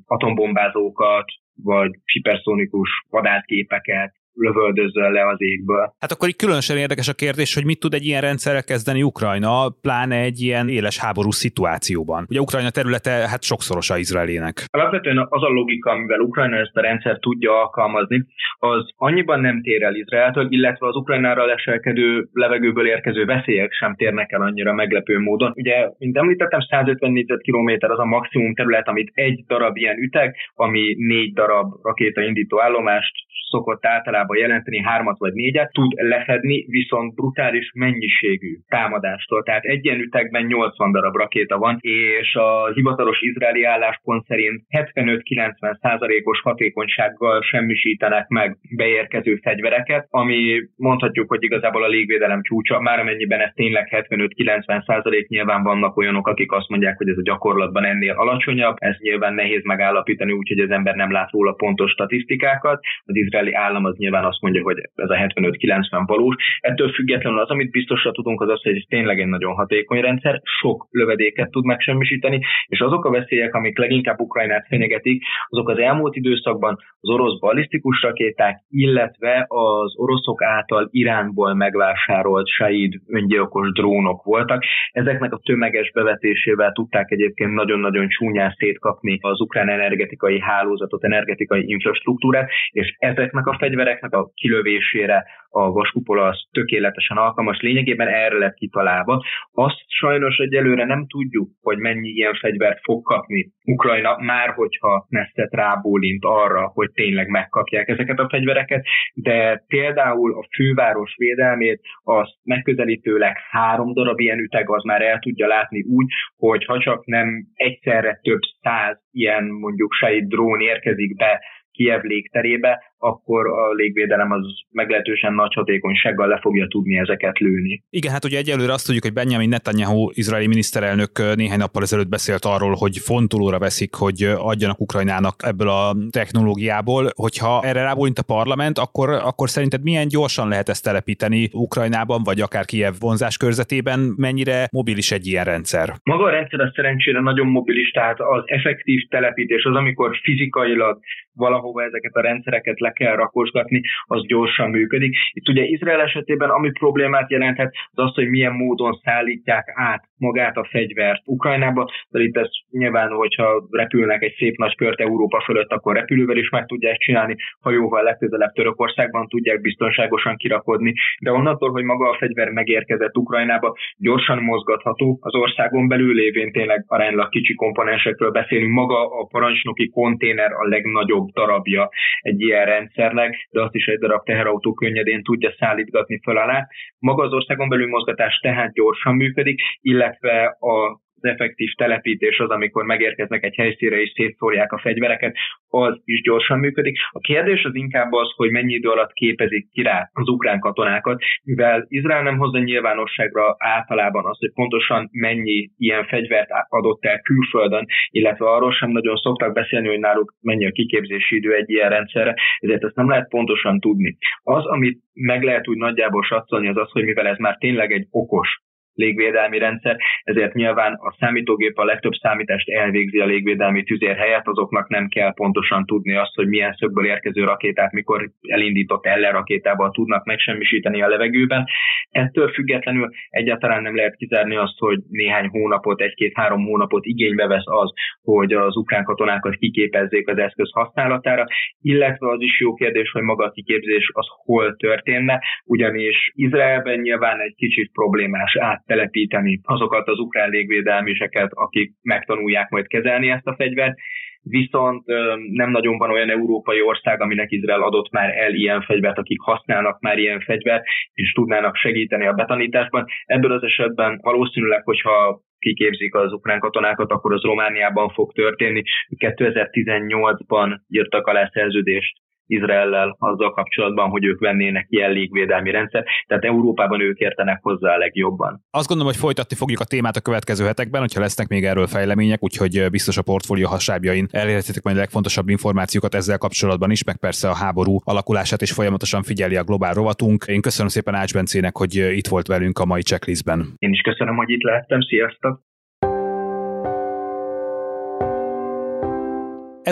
atombombázókat, 0.07 1.25
vagy 1.63 1.91
hiperszónikus 2.05 2.91
vadászgépeket, 3.11 4.13
lövöldözzel 4.35 5.11
le 5.11 5.27
az 5.27 5.41
égből. 5.41 5.95
Hát 5.99 6.13
akkor 6.13 6.29
így 6.29 6.37
különösen 6.37 6.77
érdekes 6.77 7.09
a 7.09 7.13
kérdés, 7.13 7.55
hogy 7.55 7.65
mit 7.65 7.81
tud 7.81 7.95
egy 7.95 8.05
ilyen 8.05 8.21
rendszerrel 8.21 8.65
kezdeni 8.65 9.03
Ukrajna, 9.03 9.69
pláne 9.81 10.17
egy 10.17 10.41
ilyen 10.41 10.69
éles 10.69 10.99
háború 10.99 11.31
szituációban. 11.31 12.27
Ugye 12.29 12.41
Ukrajna 12.41 12.71
területe 12.71 13.11
hát 13.11 13.43
sokszoros 13.43 13.91
a 13.91 13.97
Izraelének. 13.97 14.65
Alapvetően 14.71 15.27
az 15.29 15.43
a 15.43 15.49
logika, 15.49 15.91
amivel 15.91 16.21
Ukrajna 16.21 16.57
ezt 16.57 16.77
a 16.77 16.81
rendszert 16.81 17.21
tudja 17.21 17.61
alkalmazni, 17.61 18.27
az 18.59 18.91
annyiban 18.97 19.41
nem 19.41 19.63
tér 19.63 19.83
el 19.83 19.95
Izraeltől, 19.95 20.47
illetve 20.49 20.87
az 20.87 20.97
Ukrajnára 20.97 21.47
leselkedő 21.47 22.29
levegőből 22.33 22.87
érkező 22.87 23.25
veszélyek 23.25 23.73
sem 23.73 23.95
térnek 23.95 24.33
el 24.33 24.43
annyira 24.43 24.73
meglepő 24.73 25.19
módon. 25.19 25.53
Ugye, 25.55 25.89
mint 25.99 26.17
említettem, 26.17 26.61
150 26.61 27.13
négyzetkilométer 27.13 27.91
az 27.91 27.99
a 27.99 28.05
maximum 28.05 28.55
terület, 28.55 28.89
amit 28.89 29.11
egy 29.15 29.45
darab 29.47 29.77
ilyen 29.77 29.99
üteg, 29.99 30.37
ami 30.55 30.95
négy 30.99 31.33
darab 31.33 31.73
rakétaindító 31.83 32.63
állomást 32.63 33.15
szokott 33.51 33.87
általában 33.87 34.22
jelenteni 34.31 34.81
hármat 34.83 35.19
vagy 35.19 35.33
négyet, 35.33 35.73
tud 35.73 35.93
lefedni 35.97 36.65
viszont 36.69 37.15
brutális 37.15 37.71
mennyiségű 37.75 38.57
támadástól. 38.69 39.43
Tehát 39.43 39.65
egy 39.65 39.85
ilyen 39.85 40.01
ütegben 40.01 40.45
80 40.45 40.93
darab 40.93 41.17
rakéta 41.17 41.59
van, 41.59 41.79
és 41.81 42.35
a 42.35 42.73
hivatalos 42.75 43.21
izraeli 43.21 43.65
álláspont 43.65 44.27
szerint 44.27 44.63
75-90 44.71 45.79
százalékos 45.81 46.41
hatékonysággal 46.41 47.43
semmisítenek 47.43 48.29
meg 48.29 48.57
beérkező 48.77 49.39
fegyvereket, 49.43 50.07
ami 50.11 50.63
mondhatjuk, 50.77 51.29
hogy 51.29 51.43
igazából 51.43 51.85
a 51.85 51.89
légvédelem 51.89 52.43
csúcsa, 52.43 52.81
már 52.81 52.99
amennyiben 52.99 53.41
ez 53.41 53.51
tényleg 53.55 53.89
75-90 53.91 54.87
százalék, 54.87 55.29
nyilván 55.29 55.63
vannak 55.63 55.97
olyanok, 55.97 56.29
akik 56.29 56.53
azt 56.53 56.69
mondják, 56.69 56.97
hogy 56.97 57.09
ez 57.09 57.17
a 57.17 57.23
gyakorlatban 57.23 57.85
ennél 57.85 58.13
alacsonyabb, 58.13 58.77
ez 58.79 58.97
nyilván 58.99 59.35
nehéz 59.35 59.65
megállapítani, 59.65 60.33
úgyhogy 60.33 60.59
az 60.59 60.71
ember 60.71 60.95
nem 60.95 61.13
lát 61.13 61.31
róla 61.31 61.53
pontos 61.53 61.91
statisztikákat. 61.91 62.81
Az 63.05 63.17
izraeli 63.17 63.53
állam 63.55 63.85
az 63.85 63.97
nyilván 63.97 64.12
azt 64.21 64.41
mondja, 64.41 64.63
hogy 64.63 64.77
ez 64.95 65.11
a 65.11 65.15
75-90 65.15 66.03
valós. 66.07 66.35
Ettől 66.61 66.93
függetlenül 66.93 67.39
az, 67.39 67.49
amit 67.49 67.71
biztosra 67.71 68.13
tudunk, 68.13 68.41
az 68.41 68.49
az, 68.49 68.63
hogy 68.63 68.77
ez 68.77 68.83
tényleg 68.89 69.21
egy 69.21 69.27
nagyon 69.27 69.55
hatékony 69.55 70.01
rendszer, 70.01 70.41
sok 70.61 70.87
lövedéket 70.91 71.51
tud 71.51 71.65
megsemmisíteni, 71.65 72.41
és 72.67 72.81
azok 72.81 73.05
a 73.05 73.11
veszélyek, 73.11 73.55
amik 73.55 73.79
leginkább 73.79 74.21
Ukrajnát 74.21 74.67
fenyegetik, 74.69 75.23
azok 75.49 75.69
az 75.69 75.79
elmúlt 75.79 76.17
időszakban 76.17 76.79
az 77.01 77.09
orosz 77.09 77.39
balisztikus 77.39 78.03
rakéták, 78.03 78.61
illetve 78.69 79.45
az 79.49 79.99
oroszok 79.99 80.43
által 80.43 80.89
Iránból 80.91 81.55
megvásárolt 81.55 82.49
Said 82.49 82.95
öngyilkos 83.07 83.73
drónok 83.73 84.25
voltak. 84.25 84.65
Ezeknek 84.93 85.33
a 85.33 85.41
tömeges 85.43 85.91
bevetésével 85.93 86.73
tudták 86.73 87.11
egyébként 87.11 87.55
nagyon-nagyon 87.55 88.09
csúnyán 88.09 88.55
szétkapni 88.59 89.19
az 89.21 89.41
ukrán 89.41 89.69
energetikai 89.69 90.41
hálózatot, 90.41 91.05
energetikai 91.05 91.63
infrastruktúrát, 91.67 92.51
és 92.71 92.95
ezek 92.99 93.33
ezeknek 93.33 93.47
a 93.47 93.57
fegyvereknek 94.03 94.13
a 94.13 94.31
kilövésére 94.35 95.25
a 95.55 95.73
vaskupola 95.73 96.27
az 96.27 96.43
tökéletesen 96.53 97.17
alkalmas, 97.17 97.61
lényegében 97.61 98.09
erre 98.09 98.39
lett 98.39 98.55
kitalálva. 98.55 99.25
Azt 99.53 99.85
sajnos 99.87 100.37
egyelőre 100.37 100.85
nem 100.85 101.07
tudjuk, 101.07 101.49
hogy 101.61 101.79
mennyi 101.79 102.09
ilyen 102.09 102.35
fegyvert 102.35 102.79
fog 102.83 103.03
kapni 103.03 103.53
Ukrajna, 103.65 104.17
már 104.19 104.49
hogyha 104.49 105.07
Nesset 105.09 105.53
rábólint 105.53 106.25
arra, 106.25 106.71
hogy 106.75 106.91
tényleg 106.91 107.29
megkapják 107.29 107.89
ezeket 107.89 108.19
a 108.19 108.29
fegyvereket, 108.29 108.85
de 109.15 109.65
például 109.67 110.35
a 110.35 110.47
főváros 110.57 111.15
védelmét 111.17 111.81
az 112.03 112.35
megközelítőleg 112.45 113.37
három 113.51 113.93
darab 113.93 114.21
ilyen 114.21 114.39
üteg 114.39 114.71
az 114.71 114.83
már 114.85 115.03
el 115.03 115.19
tudja 115.19 115.47
látni 115.47 115.83
úgy, 115.83 116.07
hogy 116.37 116.65
ha 116.65 116.79
csak 116.79 117.07
nem 117.07 117.29
egyszerre 117.55 118.19
több 118.23 118.41
száz 118.63 118.99
ilyen 119.11 119.45
mondjuk 119.45 119.93
sejt 119.93 120.29
drón 120.29 120.61
érkezik 120.61 121.17
be 121.17 121.41
Kiev 121.73 122.03
légterébe, 122.03 122.92
akkor 123.03 123.47
a 123.47 123.73
légvédelem 123.73 124.31
az 124.31 124.45
meglehetősen 124.71 125.35
nagy 125.35 125.55
hatékonysággal 125.55 126.29
le 126.29 126.39
fogja 126.43 126.67
tudni 126.67 126.99
ezeket 126.99 127.39
lőni. 127.39 127.83
Igen, 127.91 128.13
hát 128.13 128.25
ugye 128.25 128.39
egyelőre 128.39 128.73
azt 128.73 128.87
tudjuk, 128.87 129.05
hogy 129.05 129.13
Benjamin 129.13 129.49
Netanyahu, 129.49 130.11
izraeli 130.13 130.47
miniszterelnök 130.47 131.35
néhány 131.35 131.59
nappal 131.59 131.83
ezelőtt 131.83 132.09
beszélt 132.09 132.45
arról, 132.45 132.75
hogy 132.75 132.99
fontolóra 132.99 133.59
veszik, 133.59 133.95
hogy 133.95 134.23
adjanak 134.37 134.81
Ukrajnának 134.81 135.35
ebből 135.45 135.69
a 135.69 135.97
technológiából. 136.11 137.05
Hogyha 137.15 137.63
erre 137.63 137.83
rábólint 137.83 138.19
a 138.19 138.23
parlament, 138.23 138.79
akkor, 138.79 139.09
akkor 139.11 139.49
szerinted 139.49 139.83
milyen 139.83 140.09
gyorsan 140.09 140.49
lehet 140.49 140.69
ezt 140.69 140.85
telepíteni 140.85 141.49
Ukrajnában, 141.53 142.23
vagy 142.25 142.41
akár 142.41 142.65
Kiev 142.65 142.95
vonzás 143.01 143.37
körzetében? 143.37 144.15
Mennyire 144.17 144.69
mobilis 144.73 145.11
egy 145.13 145.27
ilyen 145.27 145.45
rendszer? 145.45 145.95
Maga 146.03 146.25
a 146.25 146.31
rendszer 146.31 146.61
a 146.61 146.73
szerencsére 146.75 147.21
nagyon 147.21 147.47
mobilis, 147.47 147.91
tehát 147.91 148.21
az 148.21 148.43
effektív 148.45 149.01
telepítés 149.09 149.65
az, 149.65 149.75
amikor 149.75 150.17
fizikailag 150.23 150.99
valahova 151.35 151.83
ezeket 151.83 152.15
a 152.15 152.21
rendszereket 152.21 152.81
le 152.81 152.92
be 152.93 153.05
kell 153.05 153.17
rakosgatni, 153.17 153.81
az 154.05 154.27
gyorsan 154.27 154.71
működik. 154.71 155.17
Itt 155.33 155.49
ugye 155.49 155.63
Izrael 155.63 156.01
esetében 156.01 156.51
ami 156.51 156.71
problémát 156.71 157.31
jelenthet, 157.31 157.75
az 157.93 158.05
az, 158.05 158.15
hogy 158.15 158.29
milyen 158.29 158.53
módon 158.53 159.01
szállítják 159.05 159.73
át 159.75 160.05
magát 160.17 160.57
a 160.57 160.69
fegyvert 160.71 161.23
Ukrajnába, 161.25 161.91
de 162.11 162.23
itt 162.23 162.37
ez 162.37 162.49
nyilván, 162.71 163.09
hogyha 163.11 163.67
repülnek 163.71 164.23
egy 164.23 164.35
szép 164.39 164.57
nagy 164.57 164.77
kört 164.77 165.01
Európa 165.01 165.41
fölött, 165.41 165.71
akkor 165.71 165.95
repülővel 165.95 166.37
is 166.37 166.51
meg 166.51 166.67
tudják 166.67 166.97
csinálni, 166.97 167.37
hajóval 167.61 168.03
legközelebb 168.03 168.53
Törökországban 168.53 169.29
tudják 169.29 169.61
biztonságosan 169.61 170.37
kirakodni, 170.37 170.95
de 171.21 171.33
onnantól, 171.33 171.71
hogy 171.71 171.85
maga 171.85 172.09
a 172.09 172.17
fegyver 172.19 172.49
megérkezett 172.49 173.17
Ukrajnába, 173.17 173.77
gyorsan 173.97 174.39
mozgatható, 174.39 175.19
az 175.21 175.35
országon 175.35 175.89
belül 175.89 176.15
lévén 176.15 176.53
tényleg 176.53 176.85
aránylag 176.87 177.29
kicsi 177.29 177.55
komponensekről 177.55 178.31
beszélünk, 178.31 178.73
maga 178.73 179.21
a 179.21 179.27
parancsnoki 179.27 179.91
konténer 179.91 180.53
a 180.53 180.69
legnagyobb 180.69 181.29
darabja 181.29 181.89
egy 182.21 182.41
ilyen 182.41 182.82
rendszernek, 182.83 183.49
de 183.51 183.63
azt 183.63 183.75
is 183.75 183.87
egy 183.87 183.99
darab 183.99 184.25
teherautó 184.25 184.73
könnyedén 184.75 185.23
tudja 185.23 185.55
szállítgatni 185.59 186.21
föl 186.23 186.39
alá. 186.39 186.67
Maga 186.99 187.23
az 187.23 187.33
országon 187.33 187.69
belül 187.69 187.89
mozgatás 187.89 188.39
tehát 188.39 188.73
gyorsan 188.73 189.15
működik, 189.15 189.61
illetve 189.81 190.57
a 190.61 191.01
effektív 191.25 191.73
telepítés 191.73 192.39
az, 192.39 192.51
amikor 192.51 192.85
megérkeznek 192.85 193.45
egy 193.45 193.55
helyszínre 193.55 194.01
és 194.01 194.13
szétszórják 194.15 194.73
a 194.73 194.79
fegyvereket, 194.79 195.37
az 195.69 196.01
is 196.05 196.23
gyorsan 196.23 196.59
működik. 196.59 196.99
A 197.11 197.19
kérdés 197.19 197.65
az 197.65 197.75
inkább 197.75 198.13
az, 198.13 198.33
hogy 198.37 198.51
mennyi 198.51 198.73
idő 198.73 198.89
alatt 198.89 199.13
képezik 199.13 199.69
ki 199.71 199.83
rá 199.83 200.11
az 200.13 200.29
ukrán 200.29 200.61
katonákat, 200.61 201.23
mivel 201.43 201.87
Izrael 201.89 202.23
nem 202.23 202.39
hozza 202.39 202.59
nyilvánosságra 202.59 203.57
általában 203.59 204.27
azt, 204.27 204.39
hogy 204.39 204.53
pontosan 204.53 205.09
mennyi 205.13 205.71
ilyen 205.77 206.07
fegyvert 206.07 206.51
adott 206.69 207.05
el 207.05 207.21
külföldön, 207.21 207.87
illetve 208.11 208.47
arról 208.51 208.73
sem 208.73 208.91
nagyon 208.91 209.17
szoktak 209.17 209.53
beszélni, 209.53 209.89
hogy 209.89 209.99
náluk 209.99 210.35
mennyi 210.41 210.67
a 210.67 210.71
kiképzési 210.71 211.37
idő 211.37 211.55
egy 211.55 211.71
ilyen 211.71 211.89
rendszerre, 211.89 212.35
ezért 212.59 212.85
ezt 212.85 212.97
nem 212.97 213.09
lehet 213.09 213.29
pontosan 213.29 213.81
tudni. 213.81 214.17
Az, 214.43 214.67
amit 214.67 215.01
meg 215.13 215.43
lehet 215.43 215.69
úgy 215.69 215.77
nagyjából 215.77 216.23
satszolni, 216.23 216.69
az 216.69 216.77
az, 216.77 216.91
hogy 216.91 217.05
mivel 217.05 217.27
ez 217.27 217.39
már 217.39 217.57
tényleg 217.57 217.93
egy 217.93 218.07
okos 218.11 218.62
légvédelmi 218.95 219.59
rendszer, 219.59 219.97
ezért 220.23 220.55
nyilván 220.55 220.93
a 220.93 221.15
számítógép 221.19 221.79
a 221.79 221.85
legtöbb 221.85 222.13
számítást 222.13 222.69
elvégzi 222.69 223.19
a 223.19 223.27
légvédelmi 223.27 223.83
tüzér 223.83 224.17
helyett, 224.17 224.47
azoknak 224.47 224.89
nem 224.89 225.09
kell 225.09 225.35
pontosan 225.35 225.87
tudni 225.87 226.15
azt, 226.15 226.35
hogy 226.35 226.47
milyen 226.47 226.73
szögből 226.73 227.07
érkező 227.07 227.45
rakétát, 227.45 227.93
mikor 227.93 228.31
elindított 228.41 229.07
ellenrakétával 229.07 229.91
tudnak 229.91 230.25
megsemmisíteni 230.25 231.03
a 231.03 231.09
levegőben. 231.09 231.65
Ettől 232.11 232.53
függetlenül 232.53 233.09
egyáltalán 233.31 233.83
nem 233.83 233.97
lehet 233.97 234.17
kizárni 234.17 234.57
azt, 234.57 234.79
hogy 234.79 234.99
néhány 235.09 235.49
hónapot, 235.49 236.01
egy-két-három 236.01 236.65
hónapot 236.65 237.05
igénybe 237.05 237.47
vesz 237.47 237.67
az, 237.67 237.93
hogy 238.23 238.53
az 238.53 238.77
ukrán 238.77 239.05
katonákat 239.05 239.55
kiképezzék 239.55 240.29
az 240.29 240.39
eszköz 240.39 240.71
használatára, 240.73 241.47
illetve 241.81 242.29
az 242.31 242.41
is 242.41 242.61
jó 242.61 242.75
kérdés, 242.75 243.11
hogy 243.11 243.23
maga 243.23 243.45
a 243.45 243.51
kiképzés 243.51 244.11
az 244.13 244.27
hol 244.45 244.77
történne, 244.77 245.41
ugyanis 245.65 246.33
Izraelben 246.35 246.99
nyilván 246.99 247.41
egy 247.41 247.55
kicsit 247.55 247.91
problémás 247.93 248.57
át 248.61 248.82
telepíteni 248.87 249.61
azokat 249.63 250.09
az 250.09 250.19
ukrán 250.19 250.51
légvédelmiseket, 250.51 251.51
akik 251.53 251.93
megtanulják 252.03 252.71
majd 252.71 252.87
kezelni 252.87 253.31
ezt 253.31 253.47
a 253.47 253.55
fegyvert, 253.55 253.95
viszont 254.43 255.07
nem 255.53 255.71
nagyon 255.71 255.99
van 255.99 256.11
olyan 256.11 256.31
európai 256.31 256.83
ország, 256.83 257.21
aminek 257.21 257.51
Izrael 257.51 257.83
adott 257.83 258.11
már 258.11 258.37
el 258.37 258.55
ilyen 258.55 258.83
fegyvert, 258.83 259.19
akik 259.19 259.41
használnak 259.41 260.01
már 260.01 260.19
ilyen 260.19 260.41
fegyvert, 260.41 260.85
és 261.13 261.33
tudnának 261.33 261.77
segíteni 261.77 262.27
a 262.27 262.33
betanításban. 262.33 263.07
Ebből 263.25 263.53
az 263.53 263.63
esetben 263.63 264.19
valószínűleg, 264.23 264.83
hogyha 264.85 265.41
kiképzik 265.59 266.15
az 266.15 266.33
ukrán 266.33 266.61
katonákat, 266.61 267.11
akkor 267.11 267.33
az 267.33 267.43
Romániában 267.43 268.09
fog 268.09 268.33
történni. 268.33 268.83
2018-ban 269.17 270.81
írtak 270.89 271.27
alá 271.27 271.51
szerződést 271.53 272.22
Izraellel 272.47 273.17
azzal 273.19 273.53
kapcsolatban, 273.53 274.11
hogy 274.11 274.25
ők 274.25 274.41
vennének 274.41 274.87
ilyen 274.89 275.13
légvédelmi 275.13 275.71
rendszer, 275.71 276.05
tehát 276.27 276.45
Európában 276.45 277.01
ők 277.01 277.19
értenek 277.19 277.59
hozzá 277.63 277.95
a 277.95 277.99
legjobban. 277.99 278.65
Azt 278.71 278.89
gondolom, 278.89 279.13
hogy 279.13 279.21
folytatni 279.21 279.57
fogjuk 279.57 279.81
a 279.81 279.85
témát 279.85 280.17
a 280.17 280.21
következő 280.21 280.65
hetekben, 280.65 281.01
hogyha 281.01 281.21
lesznek 281.21 281.49
még 281.49 281.65
erről 281.65 281.87
fejlemények, 281.87 282.43
úgyhogy 282.43 282.91
biztos 282.91 283.17
a 283.17 283.23
portfólió 283.23 283.69
hasábjain 283.69 284.27
elérhetitek 284.31 284.83
majd 284.83 284.97
a 284.97 285.01
legfontosabb 285.01 285.49
információkat 285.49 286.15
ezzel 286.15 286.39
kapcsolatban 286.39 286.91
is, 286.91 287.05
meg 287.05 287.19
persze 287.19 287.49
a 287.49 287.55
háború 287.55 287.99
alakulását 288.05 288.63
és 288.63 288.73
folyamatosan 288.73 289.23
figyeli 289.23 289.57
a 289.57 289.65
globál 289.65 289.95
rovatunk. 289.95 290.45
Én 290.47 290.61
köszönöm 290.61 290.89
szépen 290.89 291.15
Ács 291.15 291.33
Bencének, 291.33 291.77
hogy 291.77 291.95
itt 291.95 292.27
volt 292.27 292.47
velünk 292.47 292.79
a 292.79 292.85
mai 292.85 293.03
checklistben. 293.03 293.67
Én 293.79 293.91
is 293.91 294.01
köszönöm, 294.01 294.37
hogy 294.37 294.51
itt 294.51 294.63
lehettem. 294.63 295.01
Sziasztok! 295.01 295.72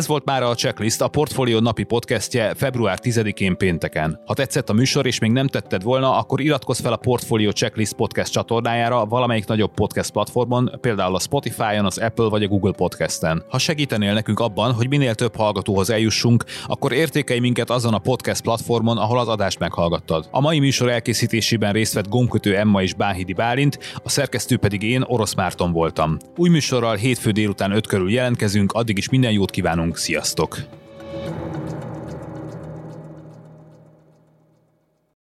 Ez 0.00 0.06
volt 0.06 0.24
már 0.24 0.42
a 0.42 0.54
Checklist, 0.54 1.00
a 1.00 1.08
Portfolio 1.08 1.60
napi 1.60 1.82
podcastje 1.82 2.54
február 2.54 2.98
10-én 3.02 3.56
pénteken. 3.56 4.20
Ha 4.26 4.34
tetszett 4.34 4.70
a 4.70 4.72
műsor 4.72 5.06
és 5.06 5.18
még 5.18 5.30
nem 5.30 5.46
tetted 5.46 5.82
volna, 5.82 6.16
akkor 6.16 6.40
iratkozz 6.40 6.80
fel 6.80 6.92
a 6.92 6.96
Portfolio 6.96 7.50
Checklist 7.50 7.92
podcast 7.92 8.32
csatornájára 8.32 9.06
valamelyik 9.06 9.46
nagyobb 9.46 9.74
podcast 9.74 10.10
platformon, 10.10 10.70
például 10.80 11.14
a 11.14 11.18
Spotify-on, 11.18 11.84
az 11.84 11.98
Apple 11.98 12.28
vagy 12.28 12.42
a 12.42 12.48
Google 12.48 12.72
Podcasten. 12.72 13.44
Ha 13.48 13.58
segítenél 13.58 14.12
nekünk 14.12 14.40
abban, 14.40 14.72
hogy 14.72 14.88
minél 14.88 15.14
több 15.14 15.36
hallgatóhoz 15.36 15.90
eljussunk, 15.90 16.44
akkor 16.66 16.92
értékelj 16.92 17.38
minket 17.38 17.70
azon 17.70 17.94
a 17.94 17.98
podcast 17.98 18.42
platformon, 18.42 18.98
ahol 18.98 19.18
az 19.18 19.28
adást 19.28 19.58
meghallgattad. 19.58 20.28
A 20.30 20.40
mai 20.40 20.58
műsor 20.58 20.90
elkészítésében 20.90 21.72
részt 21.72 21.94
vett 21.94 22.08
gomkötő 22.08 22.56
Emma 22.56 22.82
és 22.82 22.94
Báhidi 22.94 23.32
Bálint, 23.32 23.78
a 24.02 24.08
szerkesztő 24.08 24.56
pedig 24.56 24.82
én, 24.82 25.02
Orosz 25.06 25.34
Márton 25.34 25.72
voltam. 25.72 26.16
Új 26.36 26.48
műsorral 26.48 26.96
hétfő 26.96 27.30
délután 27.30 27.72
5 27.72 27.86
körül 27.86 28.10
jelentkezünk, 28.10 28.72
addig 28.72 28.98
is 28.98 29.08
minden 29.08 29.32
jót 29.32 29.50
kívánunk, 29.50 29.89
Sziasztok! 29.98 30.58